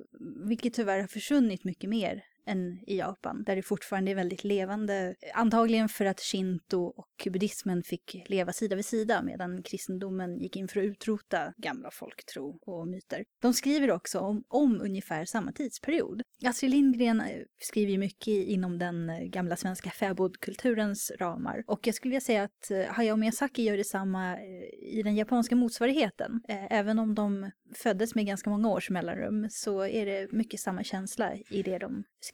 [0.48, 5.14] vilket tyvärr har försvunnit mycket mer än i Japan, där det fortfarande är väldigt levande.
[5.34, 10.68] Antagligen för att shinto och buddhismen fick leva sida vid sida medan kristendomen gick in
[10.68, 13.24] för att utrota gamla folktro och myter.
[13.42, 16.22] De skriver också om, om ungefär samma tidsperiod.
[16.44, 17.26] Astrid Lindgren eh,
[17.58, 22.42] skriver ju mycket inom den eh, gamla svenska fäbodkulturens ramar och jag skulle vilja säga
[22.42, 24.40] att eh, Hayao Miyazaki gör detsamma
[24.82, 26.40] i den japanska motsvarigheten.
[26.48, 31.34] Även om de föddes med ganska många års mellanrum så är det mycket samma känsla
[31.50, 32.31] i det de skriver.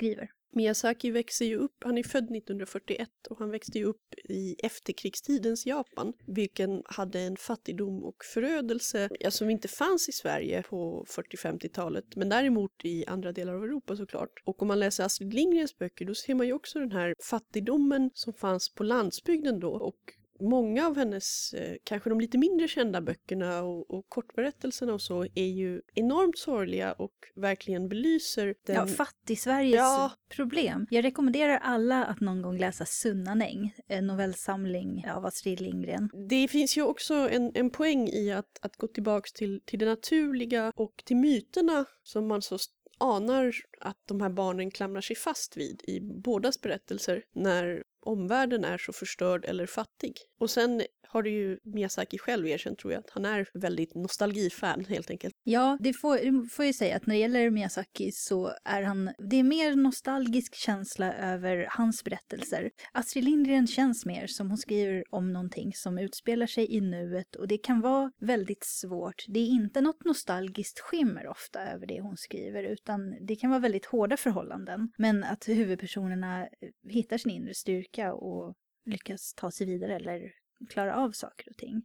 [0.50, 5.66] Miyazaki växer ju upp, han är född 1941 och han växte ju upp i efterkrigstidens
[5.66, 12.16] Japan, vilken hade en fattigdom och förödelse ja, som inte fanns i Sverige på 40-50-talet,
[12.16, 14.42] men däremot i andra delar av Europa såklart.
[14.44, 18.10] Och om man läser Astrid Lindgrens böcker då ser man ju också den här fattigdomen
[18.14, 23.00] som fanns på landsbygden då och många av hennes, eh, kanske de lite mindre kända
[23.00, 28.76] böckerna och, och kortberättelserna och så är ju enormt sorgliga och verkligen belyser den...
[28.76, 30.12] Ja, fattig-Sveriges ja.
[30.28, 30.86] problem.
[30.90, 36.10] Jag rekommenderar alla att någon gång läsa Sunnanäng, en novellsamling av Astrid Lindgren.
[36.28, 39.86] Det finns ju också en, en poäng i att, att gå tillbaks till, till det
[39.86, 42.58] naturliga och till myterna som man så
[42.98, 48.78] anar att de här barnen klamrar sig fast vid i bådas berättelser när omvärlden är
[48.78, 50.12] så förstörd eller fattig.
[50.40, 54.84] Och sen har det ju Miyazaki själv erkänt tror jag, att han är väldigt nostalgifan
[54.84, 55.34] helt enkelt.
[55.44, 59.10] Ja, det får, det får jag säga att när det gäller Miyazaki så är han,
[59.30, 62.70] det är mer nostalgisk känsla över hans berättelser.
[62.92, 67.48] Astrid Lindgren känns mer som hon skriver om någonting som utspelar sig i nuet och
[67.48, 69.24] det kan vara väldigt svårt.
[69.28, 73.60] Det är inte något nostalgiskt skimmer ofta över det hon skriver utan det kan vara
[73.60, 74.92] väldigt hårda förhållanden.
[74.98, 76.48] Men att huvudpersonerna
[76.88, 80.32] hittar sin inre styrka och lyckas ta sig vidare eller
[80.68, 81.82] klara av saker och ting.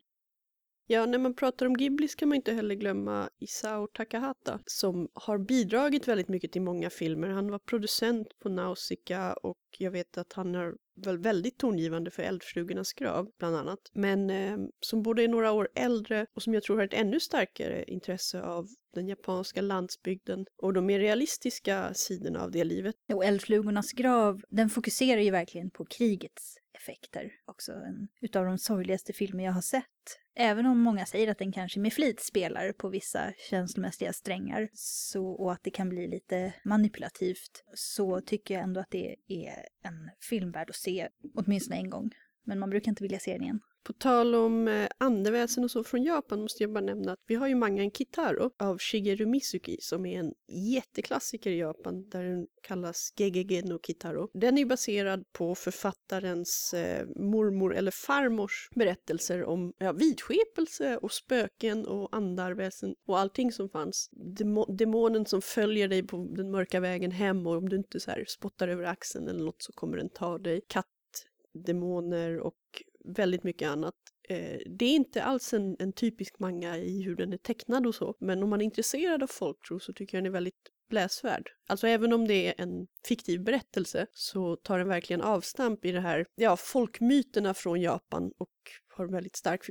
[0.88, 5.38] Ja, när man pratar om Ghibli ska man inte heller glömma Isao Takahata som har
[5.38, 7.28] bidragit väldigt mycket till många filmer.
[7.28, 10.74] Han var producent på Nausicaa och jag vet att han är
[11.06, 13.80] väl väldigt tongivande för Eldflugornas grav bland annat.
[13.94, 17.20] Men eh, som både är några år äldre och som jag tror har ett ännu
[17.20, 22.96] starkare intresse av den japanska landsbygden och de mer realistiska sidorna av det livet.
[23.14, 27.32] Och Eldflugornas grav, den fokuserar ju verkligen på krigets effekter.
[27.46, 30.20] Också en utav de sorgligaste filmer jag har sett.
[30.36, 35.28] Även om många säger att den kanske med flit spelar på vissa känslomässiga strängar så,
[35.28, 40.10] och att det kan bli lite manipulativt så tycker jag ändå att det är en
[40.30, 42.12] film värd att se åtminstone en gång.
[42.44, 43.60] Men man brukar inte vilja se den igen.
[43.84, 47.36] På tal om eh, andeväsen och så från Japan måste jag bara nämna att vi
[47.36, 52.48] har ju Mangan Kitaro av Shigeru Mizuki som är en jätteklassiker i Japan där den
[52.62, 54.30] kallas Gegege no Kitaro.
[54.34, 61.86] Den är baserad på författarens eh, mormor eller farmors berättelser om ja, vidskepelse och spöken
[61.88, 64.10] och andarväsen och allting som fanns.
[64.12, 68.12] Demo demonen som följer dig på den mörka vägen hem och om du inte så
[68.12, 70.62] här spottar över axeln eller något så kommer den ta dig.
[70.68, 72.56] Kattdemoner och
[73.04, 73.94] väldigt mycket annat.
[74.30, 77.96] Eh, det är inte alls en, en, typisk manga i hur den är tecknad och
[77.96, 81.50] så, men om man är intresserad av folktro så tycker jag den är väldigt läsvärd.
[81.68, 86.02] Alltså även om det är en fiktiv berättelse så tar den verkligen avstamp i det
[86.02, 88.50] här, ja, folkmyterna från Japan och
[88.88, 89.62] har väldigt stark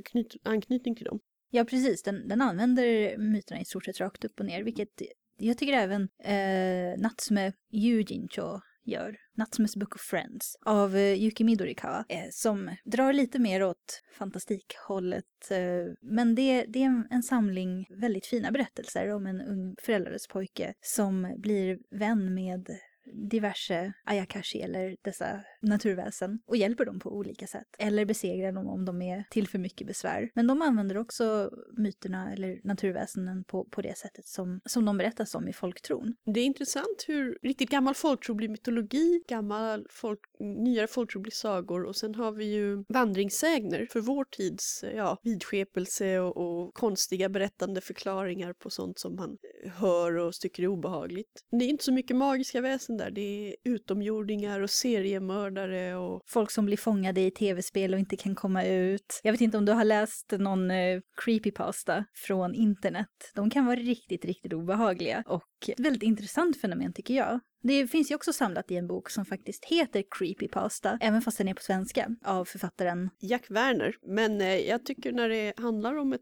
[0.43, 1.19] anknytning till dem.
[1.49, 2.03] Ja, precis.
[2.03, 5.01] Den, den använder myterna i stort sett rakt upp och ner, vilket
[5.37, 12.05] jag tycker även eh, Natsume Yujincho gör, Natsumes Book of Friends av eh, Yuki Midorikawa,
[12.09, 15.51] eh, som drar lite mer åt fantastikhållet.
[15.51, 20.27] Eh, men det, det är en, en, samling väldigt fina berättelser om en ung föräldralös
[20.27, 22.69] pojke som blir vän med
[23.05, 27.67] diverse ayakashi eller dessa naturväsen och hjälper dem på olika sätt.
[27.79, 30.29] Eller besegrar dem om de är till för mycket besvär.
[30.33, 35.35] Men de använder också myterna eller naturväsenen på, på det sättet som, som de berättas
[35.35, 36.15] om i folktron.
[36.25, 41.83] Det är intressant hur riktigt gammal folktro blir mytologi, gammal folk, nyare folktro blir sagor
[41.83, 47.81] och sen har vi ju vandringssägner för vår tids ja, vidskepelse och, och konstiga berättande
[47.81, 49.37] förklaringar på sånt som man
[49.75, 51.45] hör och tycker är obehagligt.
[51.51, 53.11] Det är inte så mycket magiska väsen där.
[53.11, 58.35] Det är utomjordingar och seriemördare och Folk som blir fångade i tv-spel och inte kan
[58.35, 59.21] komma ut.
[59.23, 63.07] Jag vet inte om du har läst någon eh, creepypasta från internet.
[63.35, 67.39] De kan vara riktigt, riktigt obehagliga och ett väldigt intressant fenomen tycker jag.
[67.63, 71.47] Det finns ju också samlat i en bok som faktiskt heter Creepypasta, även fast den
[71.47, 73.95] är på svenska, av författaren Jack Werner.
[74.01, 76.21] Men eh, jag tycker när det handlar om ett,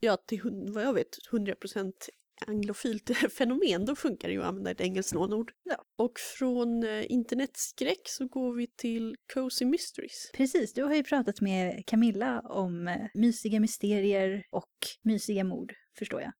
[0.00, 0.40] ja till
[0.74, 1.92] vad jag vet, 100%
[2.46, 5.52] anglofilt fenomen, då funkar det ju att använda ett engelskt lånord.
[5.62, 5.84] Ja.
[5.96, 10.30] Och från eh, internetskräck så går vi till Cozy Mysteries.
[10.34, 16.20] Precis, du har ju pratat med Camilla om eh, mysiga mysterier och mysiga mord, förstår
[16.20, 16.32] jag.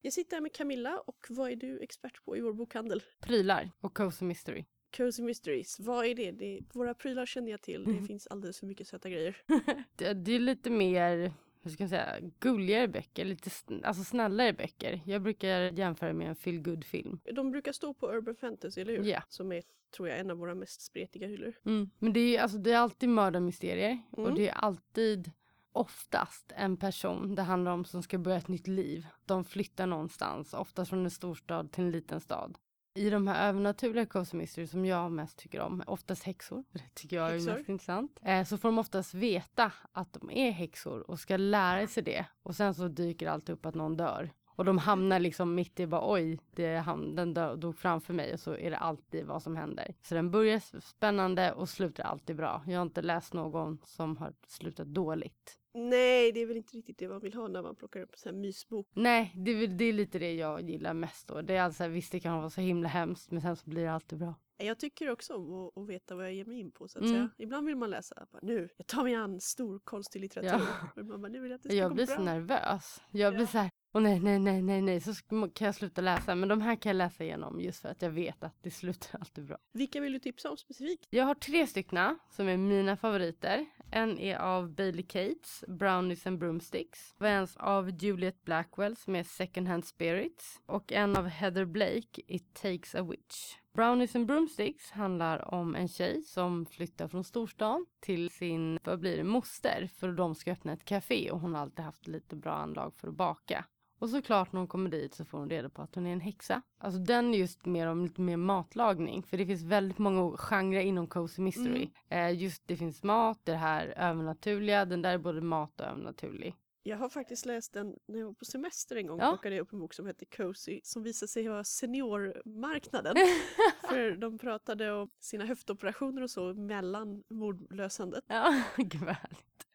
[0.00, 3.02] Jag sitter här med Camilla och vad är du expert på i vår bokhandel?
[3.20, 4.64] Prylar och Cozy Mystery.
[4.96, 6.32] Cozy Mysteries, vad är det?
[6.32, 9.36] det våra prylar känner jag till, det finns alldeles för mycket söta grejer.
[9.96, 11.32] Det, det är lite mer,
[11.68, 15.00] hur ska jag säga, gulligare böcker, lite sn- alltså snällare böcker.
[15.06, 18.96] Jag brukar jämföra med en feel good film De brukar stå på Urban Fantasy, eller
[18.96, 19.04] hur?
[19.04, 19.22] Ja.
[19.28, 19.62] Som är,
[19.96, 21.54] tror jag, en av våra mest spretiga hyllor.
[21.66, 21.90] Mm.
[21.98, 24.30] Men det är, alltså, det är alltid mördarmysterier Mm.
[24.30, 25.32] och det är alltid
[25.72, 29.06] oftast en person det handlar om som ska börja ett nytt liv.
[29.26, 32.58] De flyttar någonstans, oftast från en storstad till en liten stad.
[32.94, 37.16] I de här övernaturliga Cozy Mystery som jag mest tycker om, oftast häxor, det tycker
[37.16, 37.50] jag Häxor.
[37.50, 41.36] är mest intressant, eh, så får de oftast veta att de är häxor och ska
[41.36, 42.26] lära sig det.
[42.42, 44.30] Och sen så dyker allt upp att någon dör.
[44.58, 48.40] Och de hamnar liksom mitt i bara oj, det ham- den dog framför mig och
[48.40, 49.94] så är det alltid vad som händer.
[50.02, 52.62] Så den börjar spännande och slutar alltid bra.
[52.66, 55.58] Jag har inte läst någon som har slutat dåligt.
[55.74, 58.18] Nej, det är väl inte riktigt det man vill ha när man plockar upp en
[58.18, 58.86] sån här mysbok.
[58.94, 61.42] Nej, det är, det är lite det jag gillar mest då.
[61.42, 63.92] Det är alltså, visst det kan vara så himla hemskt men sen så blir det
[63.92, 64.34] alltid bra.
[64.56, 67.04] Jag tycker också om att, att veta vad jag ger mig in på så att
[67.04, 67.14] Mm.
[67.16, 67.30] säga.
[67.38, 70.66] Ibland vill man läsa, bara, nu, jag tar mig an stor konstig litteratur.
[70.96, 72.16] Men man bara, nu vill jag att det ska Jag gå blir bra.
[72.16, 73.00] så nervös.
[73.10, 76.34] Jag blir så här, åh nej, nej, nej, nej, nej, så kan jag sluta läsa.
[76.34, 79.18] Men de här kan jag läsa igenom just för att jag vet att det slutar
[79.18, 79.58] alltid bra.
[79.72, 81.06] Vilka vill du tipsa om specifikt?
[81.10, 83.66] Jag har tre stycken som är mina favoriter.
[83.90, 87.14] En är av Bailey Cates, Brownies and Broomsticks.
[87.18, 90.60] Och en av Juliet Blackwell som är Second Hand Spirits.
[90.66, 93.54] Och en av Heather Blake, It Takes a Witch.
[93.74, 99.16] Brownies and Broomsticks handlar om en tjej som flyttar från storstan till sin, vad blir
[99.16, 102.36] det, moster för att de ska öppna ett café och hon har alltid haft lite
[102.36, 103.64] bra anlag för att baka.
[103.98, 106.20] Och såklart när hon kommer dit så får hon reda på att hon är en
[106.20, 106.62] häxa.
[106.78, 109.22] Alltså den är just mer om lite mer matlagning.
[109.22, 111.90] För det finns väldigt många genrer inom Cozy Mystery.
[112.08, 114.84] Eh, just det finns mat, det här övernaturliga.
[114.84, 116.54] Den där är både mat och övernaturlig.
[116.82, 119.18] Jag har faktiskt läst den när jag var på semester en gång.
[119.18, 119.30] Ja.
[119.30, 123.16] Plockade jag upp en bok som hette Cozy som visade sig vara seniormarknaden.
[123.90, 128.24] För de pratade om sina höftoperationer och så mellan mordlösandet.
[128.26, 129.08] Ja, gud.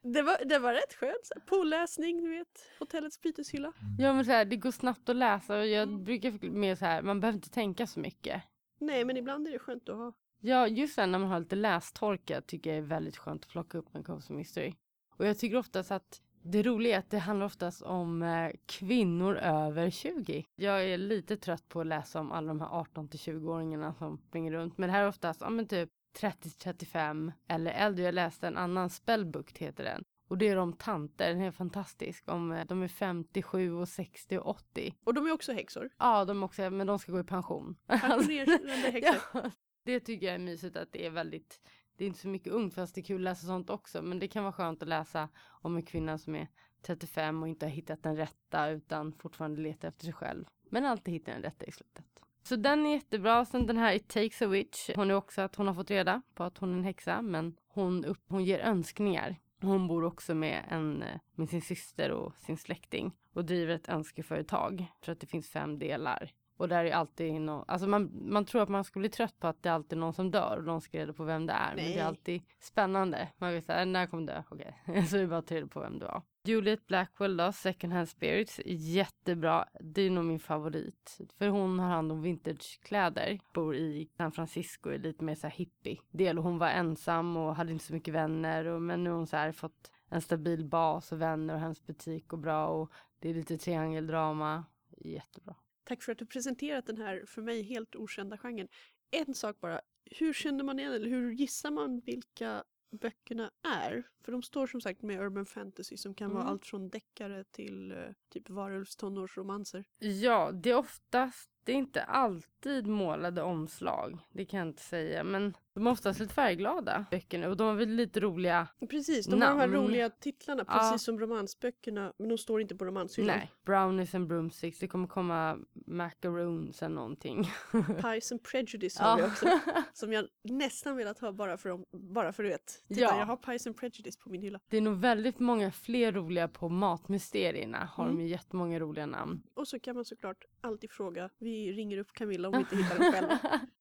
[0.04, 1.46] Det var, det var rätt skönt.
[1.46, 2.72] Påläsning, du vet.
[2.80, 3.74] Hotellets byteshylla.
[4.00, 7.02] Ja men så här, det går snabbt att läsa och jag brukar mer så här,
[7.02, 8.42] man behöver inte tänka så mycket.
[8.80, 10.14] Nej, men ibland är det skönt att ha.
[10.40, 13.78] Ja, just det när man har lite lästorka tycker jag är väldigt skönt att plocka
[13.78, 14.74] upp en Cozy Mystery.
[15.18, 19.36] Och jag tycker oftast att det roliga är att det handlar oftast om eh, kvinnor
[19.36, 20.46] över 20.
[20.56, 24.18] Jag är lite trött på att läsa om alla de här 18 till 20-åringarna som
[24.18, 24.78] springer runt.
[24.78, 25.90] Men det här är oftast, ja men typ
[26.20, 28.04] 30-35 eller äldre.
[28.04, 30.04] Jag läste en annan spellbook heter den.
[30.28, 32.24] Och det är om tanter, den är fantastisk.
[32.32, 34.96] Om, eh, de är 57 och 60 och 80.
[35.04, 35.90] Och de är också häxor.
[35.98, 37.76] Ja, de också, men de ska gå i pension.
[37.88, 39.16] Pensionerade häxor.
[39.34, 39.52] ja,
[39.84, 41.60] det tycker jag är mysigt att det är väldigt,
[41.98, 44.02] det är inte så mycket ungt fast det är kul att läsa sånt också.
[44.02, 46.48] Men det kan vara skönt att läsa om en kvinna som är
[46.82, 50.46] 35 och inte har hittat den rätta utan fortfarande letar efter sig själv.
[50.70, 52.13] Men alltid hittar den rätta i slutet.
[52.44, 53.46] Så den är jättebra.
[53.46, 54.90] Sen den här It takes a witch.
[54.96, 57.56] Hon är också att hon har fått reda på att hon är en häxa men
[57.68, 59.36] hon, upp, hon ger önskningar.
[59.62, 63.90] Hon bor också med, en, eh, med sin syster och sin släkting och driver ett
[63.90, 64.86] önskeföretag.
[65.02, 66.32] För att det finns fem delar.
[66.58, 69.48] Och där är alltid någon, alltså man, man tror att man skulle bli trött på
[69.48, 71.76] att det är alltid någon som dör och de ska reda på vem det är.
[71.76, 72.00] Men det Nej.
[72.00, 73.30] är alltid spännande.
[73.38, 74.44] Man vet såhär, när kommer dö?
[74.50, 74.76] Okej,
[75.10, 76.22] så är det bara att ta reda på vem det var.
[76.46, 79.66] Juliet Blackwell då, Second Hand Spirits, jättebra.
[79.80, 81.20] Det är nog min favorit.
[81.38, 83.40] För hon har hand om vintagekläder.
[83.54, 86.38] Bor i San Francisco, är lite mer så här hippie del.
[86.38, 88.66] Hon var ensam och hade inte så mycket vänner.
[88.66, 91.86] Och, men nu har hon så här fått en stabil bas och vänner och hennes
[91.86, 92.68] butik går bra.
[92.68, 94.66] Och det är lite triangeldrama.
[94.98, 95.56] Jättebra.
[95.84, 98.68] Tack för att du presenterat den här för mig helt okända genren.
[99.12, 99.82] En sak bara,
[100.12, 104.04] hur känner man igen eller hur gissar man vilka böckerna är?
[104.26, 106.52] För de står som sagt med urban fantasy som kan vara Mm.
[106.52, 107.98] allt från deckare till eh,
[108.30, 109.86] typ varulvs tonårsromanser.
[110.00, 114.20] Ja, det är oftast, det är inte alltid målade omslag.
[114.32, 115.24] Det kan jag inte säga.
[115.24, 119.42] Men De är oftast lite färgglada böckerna och de har väl lite roliga Precis, de
[119.42, 119.74] har de här namn.
[119.88, 120.74] roliga titlarna Ja.
[120.80, 123.38] precis som romansböckerna men de står inte på romanshyllan.
[123.38, 124.80] Nej, brownies and broomsticks.
[124.80, 125.58] Det kommer komma
[125.88, 127.44] macaroons eller någonting.
[128.02, 129.28] Pies and Prejudice har vi Ja.
[129.28, 129.46] också.
[129.94, 132.84] Som jag nästan velat ha bara för, om, bara för du vet.
[132.88, 133.20] Titta, Ja.
[133.20, 134.60] jag har Pies and Prejudice på min hylla.
[134.68, 137.90] Det är nog väldigt många fler roliga på matmysterierna.
[137.94, 138.18] Har Mm.
[138.18, 139.42] de ju jättemånga roliga namn.
[139.54, 141.30] Och så kan man såklart alltid fråga.
[141.38, 143.40] Vi ringer upp Camilla om vi inte hittar den själva.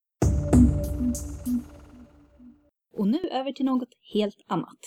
[3.02, 4.78] Och nu över till något helt annat.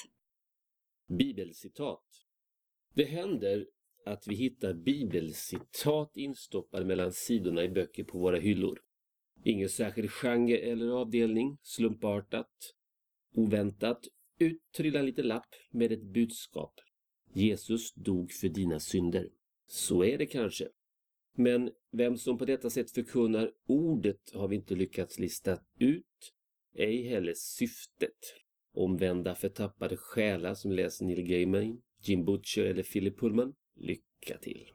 [1.08, 2.06] Bibelcitat.
[2.94, 3.68] Det händer
[4.06, 8.80] att vi hittar bibelcitat instoppade mellan sidorna i böcker på våra hyllor.
[9.44, 12.74] Ingen särskild genre eller avdelning, slumpartat,
[13.34, 14.08] oväntat,
[14.40, 16.74] ut trillar en liten lapp med ett budskap.
[17.34, 19.30] Jesus dog för dina synder.
[19.68, 20.70] Så är det kanske.
[21.34, 26.35] Men vem som på detta sätt förkunnar ordet har vi inte lyckats lista ut,
[26.76, 28.36] ej heller syftet.
[28.74, 33.54] Omvända förtappade själar som läser Neil Gaiman, Jim Butcher eller Philip Pullman.
[33.76, 34.72] Lycka till!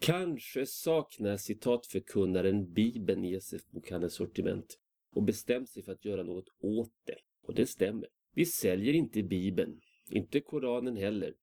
[0.00, 4.78] Kanske saknar citatförkunnaren Bibeln i SF-bokhandelns sortiment
[5.14, 7.18] och bestämt sig för att göra något åt det.
[7.42, 8.08] Och det stämmer.
[8.34, 9.80] Vi säljer inte Bibeln,
[10.10, 11.34] inte Koranen heller,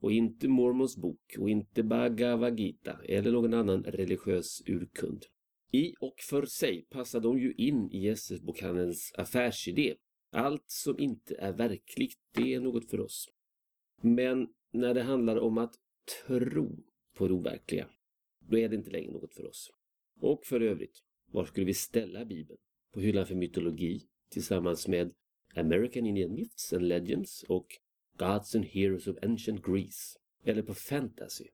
[0.00, 5.26] och inte Mormons bok och inte Bhagavad Gita eller någon annan religiös urkund.
[5.74, 9.94] I och för sig passar de ju in i SF-bokhandelns affärsidé.
[10.32, 13.28] Allt som inte är verkligt, det är något för oss.
[14.02, 15.74] Men när det handlar om att
[16.26, 17.88] tro på det overkliga,
[18.38, 19.70] då är det inte längre något för oss.
[20.20, 20.98] Och för övrigt,
[21.32, 22.58] var skulle vi ställa Bibeln?
[22.92, 24.00] På hyllan för mytologi
[24.30, 25.14] tillsammans med
[25.54, 27.66] American Indian Myths and Legends och
[28.18, 30.18] Gods and Heroes of Ancient Greece.
[30.44, 31.44] Eller på fantasy.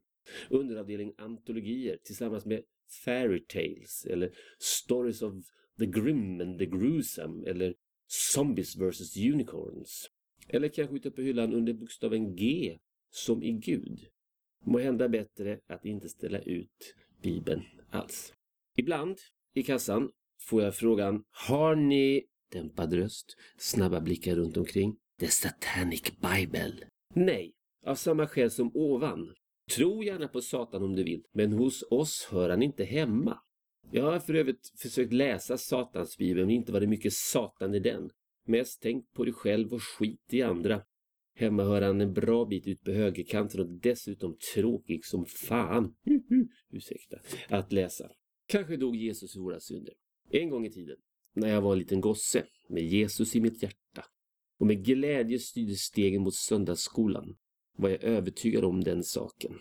[0.50, 2.62] Underavdelning antologier tillsammans med
[3.04, 5.34] Fairy Tales eller Stories of
[5.78, 7.74] the Grim and the Gruesome eller
[8.32, 10.10] Zombies vs Unicorns.
[10.48, 12.78] Eller kanske ute på hyllan under bokstaven G
[13.10, 14.06] som i Gud.
[14.64, 18.34] Må hända bättre att inte ställa ut Bibeln alls.
[18.76, 19.18] Ibland
[19.54, 20.10] i kassan
[20.40, 26.72] får jag frågan Har ni, dämpad röst, snabba blickar runt omkring, The Satanic Bible?
[27.14, 27.52] Nej,
[27.86, 29.34] av samma skäl som ovan.
[29.76, 33.38] Tro gärna på Satan om du vill, men hos oss hör han inte hemma.
[33.92, 37.78] Jag har för övrigt försökt läsa Satans bibel, men inte var det mycket Satan i
[37.78, 38.10] den.
[38.46, 40.82] Mest tänk på dig själv och skit i andra.
[41.34, 45.94] Hemma hör han en bra bit ut på högerkanten och dessutom tråkig som fan.
[46.70, 47.16] Ursäkta.
[47.48, 48.10] Att läsa.
[48.46, 49.94] Kanske dog Jesus för våra synder.
[50.30, 50.96] En gång i tiden,
[51.34, 54.04] när jag var en liten gosse med Jesus i mitt hjärta
[54.58, 57.36] och med glädje styrde stegen mot söndagsskolan
[57.80, 59.58] var jag övertygad om den saken.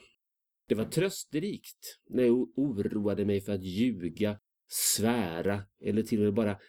[0.67, 6.34] Det var trösterikt när jag oroade mig för att ljuga, svära eller till och med
[6.34, 6.59] bara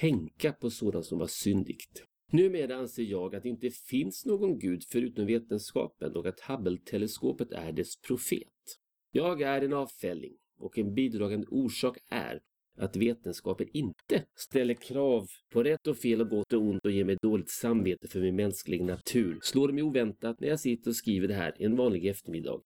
[0.00, 2.04] tänka på sådant som var syndigt.
[2.32, 7.72] Numera anser jag att det inte finns någon gud förutom vetenskapen och att Hubble-teleskopet är
[7.72, 8.78] dess profet.
[9.12, 12.40] Jag är en avfälling och en bidragande orsak är
[12.78, 17.04] att vetenskapen inte ställer krav på rätt och fel och gott och ont och ger
[17.04, 19.38] mig dåligt samvete för min mänskliga natur.
[19.42, 22.60] Slår det mig oväntat när jag sitter och skriver det här en vanlig eftermiddag.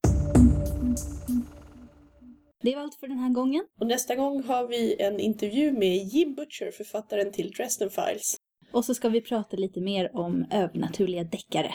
[2.63, 3.65] Det var allt för den här gången.
[3.81, 8.37] Och nästa gång har vi en intervju med Jim Butcher, författaren till Dresden Files.
[8.73, 11.75] Och så ska vi prata lite mer om övernaturliga deckare.